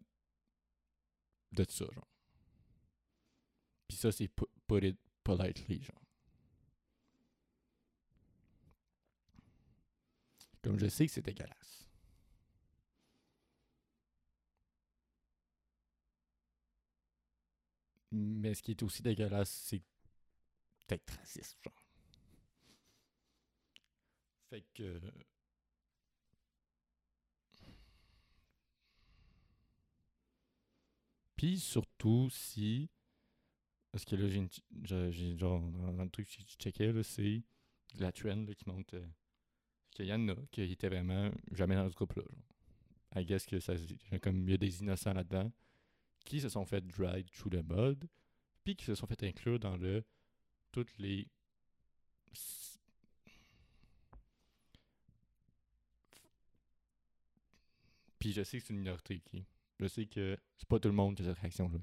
de 1.51 1.65
ça, 1.69 1.85
genre. 1.93 2.07
Puis 3.87 3.97
ça, 3.97 4.11
c'est 4.11 4.27
pu- 4.27 4.45
put 4.67 4.85
it 4.87 4.97
politely, 5.23 5.81
genre. 5.83 6.01
Comme 10.61 10.79
je 10.79 10.87
sais 10.87 11.05
que 11.05 11.11
c'est 11.11 11.21
dégueulasse. 11.21 11.56
Mais 18.11 18.53
ce 18.53 18.61
qui 18.61 18.71
est 18.71 18.83
aussi 18.83 19.01
dégueulasse, 19.01 19.49
c'est 19.49 19.81
d'être 20.87 21.13
raciste, 21.17 21.57
genre. 21.63 21.83
Fait 24.49 24.63
que... 24.73 25.01
Puis 31.35 31.59
surtout 31.59 32.29
si. 32.31 32.89
Parce 33.91 34.05
que 34.05 34.15
là, 34.15 34.27
j'ai 35.11 35.37
genre. 35.37 35.61
Dans 35.61 36.07
truc 36.09 36.27
que 36.27 36.41
je 36.41 36.57
checkais, 36.57 37.03
c'est 37.03 37.43
la 37.99 38.11
trend 38.11 38.45
là, 38.47 38.53
qui 38.55 38.67
monte. 38.67 38.93
euh, 38.95 39.07
qu'il 39.91 40.05
y 40.05 40.13
en 40.13 40.27
a 40.29 40.35
qui 40.51 40.61
étaient 40.61 40.89
vraiment 40.89 41.31
jamais 41.51 41.75
dans 41.75 41.89
ce 41.89 41.95
groupe-là. 41.95 42.23
I 43.15 43.25
guess 43.25 43.45
que 43.45 43.59
ça. 43.59 43.73
Comme 44.21 44.47
il 44.47 44.51
y 44.51 44.53
a 44.55 44.57
des 44.57 44.79
innocents 44.81 45.13
là-dedans 45.13 45.51
qui 46.27 46.41
se 46.41 46.49
sont 46.49 46.65
fait 46.65 46.85
drag 46.85 47.25
through 47.31 47.51
the 47.51 47.63
mud, 47.63 48.09
puis 48.63 48.75
qui 48.75 48.85
se 48.85 48.95
sont 48.95 49.07
fait 49.07 49.23
inclure 49.23 49.59
dans 49.59 49.77
le. 49.77 50.03
Toutes 50.73 50.97
les. 50.99 51.29
Puis 58.19 58.33
je 58.33 58.43
sais 58.43 58.59
que 58.59 58.65
c'est 58.65 58.73
une 58.73 58.79
minorité, 58.79 59.21
ok? 59.25 59.41
Je 59.79 59.87
sais 59.87 60.05
que 60.05 60.37
c'est 60.57 60.67
pas 60.67 60.79
tout 60.79 60.89
le 60.89 60.93
monde 60.95 61.15
qui 61.15 61.21
a 61.23 61.25
cette 61.25 61.39
réaction-là? 61.39 61.79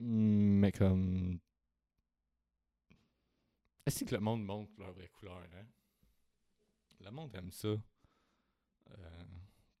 Mm, 0.00 0.58
Mais 0.60 0.72
comme. 0.72 1.38
Est-ce 3.84 4.04
que 4.04 4.14
le 4.14 4.20
monde 4.20 4.44
montre 4.44 4.72
leur 4.78 4.92
vraie 4.92 5.08
couleur, 5.08 5.36
hein? 5.54 5.66
Le 7.00 7.10
monde 7.10 7.34
aime 7.34 7.50
ça. 7.50 7.68
Euh, 7.68 9.24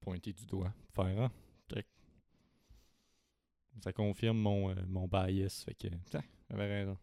pointer 0.02 0.32
du 0.32 0.46
doigt. 0.46 0.72
Faire, 0.94 1.20
hein? 1.20 1.32
Check. 1.72 1.86
Ça 3.82 3.92
confirme 3.92 4.38
mon, 4.38 4.70
euh, 4.70 4.74
mon 4.86 5.08
bias. 5.08 5.62
Fait 5.64 5.74
que, 5.74 5.88
tiens, 6.10 6.22
j'avais 6.50 6.80
raison. 6.80 6.98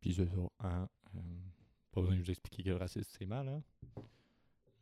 Puis 0.00 0.14
c'est 0.14 0.26
ça, 0.26 0.36
hein? 0.60 0.88
euh, 1.14 1.20
pas 1.92 2.00
besoin 2.00 2.16
de 2.16 2.22
vous 2.22 2.30
expliquer 2.30 2.62
que 2.62 2.70
le 2.70 2.76
racisme 2.76 3.10
c'est 3.18 3.26
mal, 3.26 3.48
hein? 3.48 3.62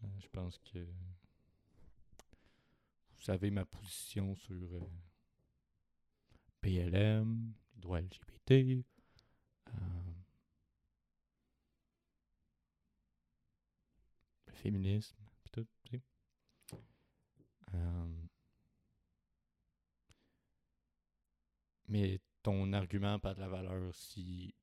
Euh, 0.04 0.06
je 0.20 0.28
pense 0.28 0.59
que 0.59 0.78
vous 0.78 0.86
savez 3.22 3.50
ma 3.50 3.64
position 3.64 4.36
sur 4.36 4.54
euh, 4.54 4.80
PLM, 6.61 7.52
les 7.74 7.80
droits 7.80 8.00
LGBT, 8.00 8.52
euh, 8.52 8.82
le 14.46 14.52
féminisme, 14.52 15.16
Euh, 17.74 18.26
mais 21.88 22.18
ton 22.42 22.72
argument 22.72 23.18
pas 23.18 23.34
de 23.34 23.40
la 23.40 23.49
valeur 23.49 23.94
si 23.94 24.55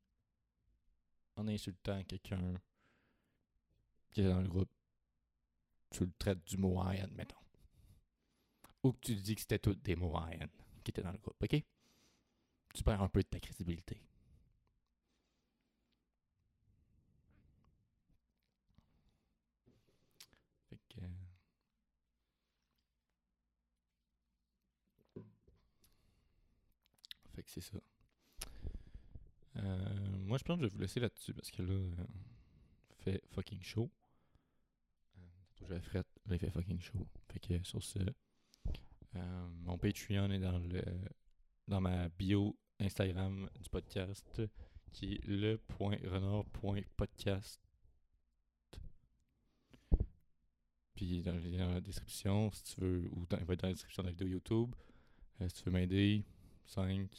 en 1.35 1.47
insultant 1.47 2.03
quelqu'un 2.03 2.55
qui 4.11 4.21
est 4.21 4.29
dans 4.29 4.41
le 4.41 4.47
groupe, 4.47 4.71
tu 5.91 6.05
le 6.05 6.11
traites 6.17 6.43
du 6.45 6.57
mot 6.57 6.81
mettons. 7.11 7.35
Ou 8.83 8.93
que 8.93 8.99
tu 8.99 9.15
dis 9.15 9.35
que 9.35 9.41
c'était 9.41 9.59
tous 9.59 9.75
des 9.75 9.95
mots 9.95 10.15
qui 10.83 10.91
étaient 10.91 11.01
dans 11.01 11.11
le 11.11 11.17
groupe, 11.17 11.41
ok? 11.41 11.63
Tu 12.73 12.83
perds 12.83 13.01
un 13.01 13.09
peu 13.09 13.21
de 13.23 13.27
ta 13.27 13.39
crédibilité. 13.39 13.99
Fait 20.69 20.79
que. 20.89 21.01
Fait 27.34 27.34
c'est 27.45 27.61
ça. 27.61 27.77
Euh, 29.57 30.17
moi, 30.19 30.37
je 30.37 30.43
pense 30.43 30.57
que 30.57 30.63
je 30.63 30.67
vais 30.67 30.73
vous 30.73 30.81
laisser 30.81 30.99
là-dessus 30.99 31.33
parce 31.33 31.51
que 31.51 31.61
là, 31.61 31.73
euh, 31.73 32.05
fait 32.99 33.23
fucking 33.31 33.61
chaud. 33.61 33.89
Euh, 35.17 35.21
J'avais 35.61 35.79
fait, 35.81 36.05
là, 36.25 36.35
il 36.35 36.39
fait 36.39 36.49
fucking 36.49 36.81
chaud. 36.81 37.07
Fait 37.29 37.39
que 37.39 37.63
sur 37.63 37.81
ce, 37.81 37.99
euh, 39.15 39.47
mon 39.63 39.77
Patreon 39.77 40.31
est 40.31 40.39
dans 40.39 40.57
le 40.59 40.83
dans 41.67 41.81
ma 41.81 42.09
bio 42.09 42.55
Instagram 42.79 43.49
du 43.59 43.69
podcast 43.69 44.41
qui 44.91 45.13
est 45.13 45.25
le 45.25 45.57
point 45.57 45.97
renard 46.03 46.45
point 46.45 46.81
podcast. 46.97 47.61
Puis 50.95 51.21
dans, 51.21 51.33
dans 51.33 51.73
la 51.73 51.81
description, 51.81 52.51
si 52.51 52.63
tu 52.63 52.81
veux, 52.81 53.09
ou 53.11 53.25
dans, 53.25 53.37
dans 53.37 53.67
la 53.67 53.73
description 53.73 54.03
de 54.03 54.07
la 54.07 54.11
vidéo 54.11 54.27
YouTube. 54.27 54.73
Si 55.49 55.53
tu 55.53 55.63
veux 55.65 55.71
m'aider, 55.71 56.23
5, 56.65 57.09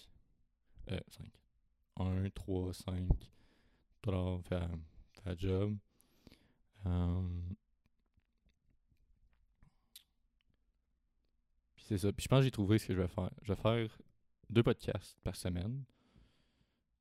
euh, 0.91 1.01
5, 1.09 1.27
1, 1.97 2.31
3, 2.31 2.73
5 2.73 3.09
dollars, 4.03 4.43
faire, 4.45 4.69
faire 5.13 5.25
la 5.25 5.37
job. 5.37 5.77
Euh, 6.87 7.23
Puis 11.75 11.85
c'est 11.85 11.99
ça. 11.99 12.13
Puis 12.13 12.25
je 12.25 12.29
pense 12.29 12.41
que 12.41 12.45
j'ai 12.45 12.51
trouvé 12.51 12.79
ce 12.79 12.87
que 12.87 12.95
je 12.95 13.01
vais 13.01 13.09
faire. 13.09 13.31
Je 13.43 13.53
vais 13.53 13.61
faire 13.61 13.99
deux 14.51 14.63
podcasts 14.63 15.19
par 15.21 15.37
semaine. 15.37 15.85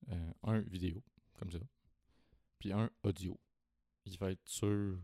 Euh, 0.09 0.31
un 0.43 0.59
vidéo, 0.59 1.03
comme 1.39 1.51
ça. 1.51 1.59
Puis 2.59 2.71
un 2.71 2.89
audio. 3.03 3.39
Il 4.05 4.17
va 4.17 4.31
être 4.31 4.47
sur 4.47 4.67
le 4.67 5.01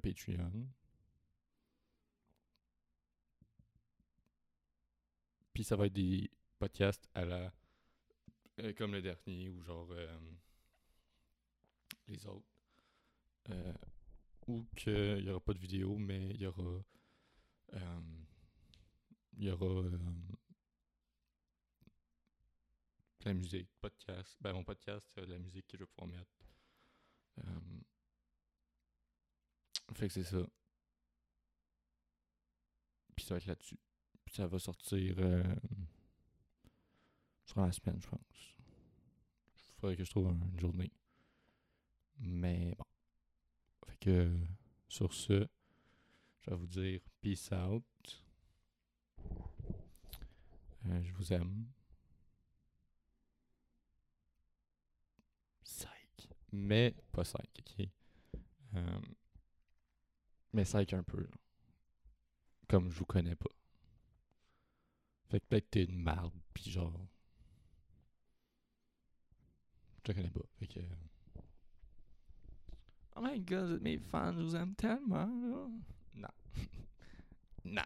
Patreon. 0.00 0.66
Puis 5.52 5.64
ça 5.64 5.76
va 5.76 5.86
être 5.86 5.92
des 5.92 6.30
podcast 6.64 7.06
à 7.12 7.26
la. 7.26 7.52
euh, 8.60 8.72
comme 8.72 8.92
le 8.92 9.02
dernier, 9.02 9.50
ou 9.50 9.62
genre. 9.62 9.86
euh, 9.90 10.18
les 12.08 12.24
autres. 12.26 12.48
Euh, 13.50 13.74
ou 14.46 14.64
qu'il 14.74 15.22
n'y 15.22 15.28
aura 15.28 15.40
pas 15.40 15.52
de 15.52 15.58
vidéo, 15.58 15.98
mais 15.98 16.30
il 16.30 16.40
y 16.40 16.46
aura. 16.46 16.82
il 19.36 19.44
y 19.44 19.50
aura. 19.50 19.90
la 23.26 23.34
musique, 23.34 23.68
podcast. 23.82 24.36
Ben, 24.40 24.54
mon 24.54 24.64
podcast, 24.64 25.06
c'est 25.14 25.26
la 25.26 25.38
musique 25.38 25.66
que 25.66 25.76
je 25.76 25.82
vais 25.84 25.90
pouvoir 25.94 26.08
mettre. 26.16 26.30
Fait 29.94 30.08
que 30.08 30.14
c'est 30.14 30.24
ça. 30.24 30.46
Puis 33.14 33.26
ça 33.26 33.34
va 33.34 33.38
être 33.38 33.46
là-dessus. 33.46 33.78
Puis 34.24 34.34
ça 34.34 34.46
va 34.46 34.58
sortir 34.58 35.16
sur 37.44 37.60
la 37.60 37.72
semaine, 37.72 38.00
je 38.00 38.08
pense. 38.08 38.54
Il 39.68 39.80
faudrait 39.80 39.96
que 39.96 40.04
je 40.04 40.10
trouve 40.10 40.28
un- 40.28 40.38
une 40.52 40.58
journée. 40.60 40.90
Mais 42.18 42.74
bon. 42.78 42.84
Fait 43.86 43.96
que 43.98 44.36
sur 44.88 45.12
ce, 45.12 45.46
je 46.40 46.50
vais 46.50 46.56
vous 46.56 46.66
dire 46.66 47.00
peace 47.20 47.50
out. 47.52 47.84
Euh, 50.86 51.02
je 51.02 51.12
vous 51.14 51.32
aime. 51.32 51.66
Psych. 55.64 56.28
Mais 56.52 56.94
pas 57.12 57.22
psych, 57.24 57.50
ok? 57.78 57.88
Euh, 58.76 59.00
mais 60.52 60.64
psych 60.64 60.92
un 60.92 61.02
peu. 61.02 61.26
Comme 62.68 62.90
je 62.90 62.98
vous 62.98 63.04
connais 63.06 63.36
pas. 63.36 63.50
Fait 65.28 65.40
que 65.40 65.46
peut-être 65.46 65.70
t'es 65.70 65.84
une 65.84 65.98
marde, 65.98 66.34
pis 66.52 66.70
genre. 66.70 67.06
Je 70.06 70.12
te 70.12 70.16
connais 70.16 70.30
pas. 70.30 70.40
Fait 70.58 70.66
que. 70.66 70.80
Oh 73.16 73.20
my 73.22 73.40
god, 73.40 73.80
mes 73.80 73.98
fans, 73.98 74.32
vous 74.34 74.54
aime 74.54 74.74
tellement. 74.74 75.24
là. 75.26 75.68
Non. 76.14 76.28
non. 77.64 77.82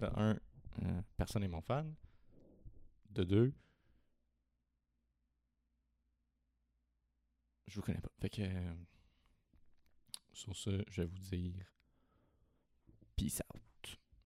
De 0.00 0.06
un, 0.18 0.38
euh, 0.82 1.02
personne 1.18 1.42
n'est 1.42 1.48
mon 1.48 1.60
fan. 1.60 1.94
De 3.10 3.22
deux, 3.24 3.52
je 7.66 7.76
vous 7.76 7.82
connais 7.82 8.00
pas. 8.00 8.10
Fait 8.18 8.30
que. 8.30 8.42
euh, 8.42 8.74
sur 10.32 10.56
ce, 10.56 10.82
je 10.88 11.02
vais 11.02 11.08
vous 11.08 11.18
dire. 11.18 11.66
Peace 13.16 13.42
out. 13.52 13.59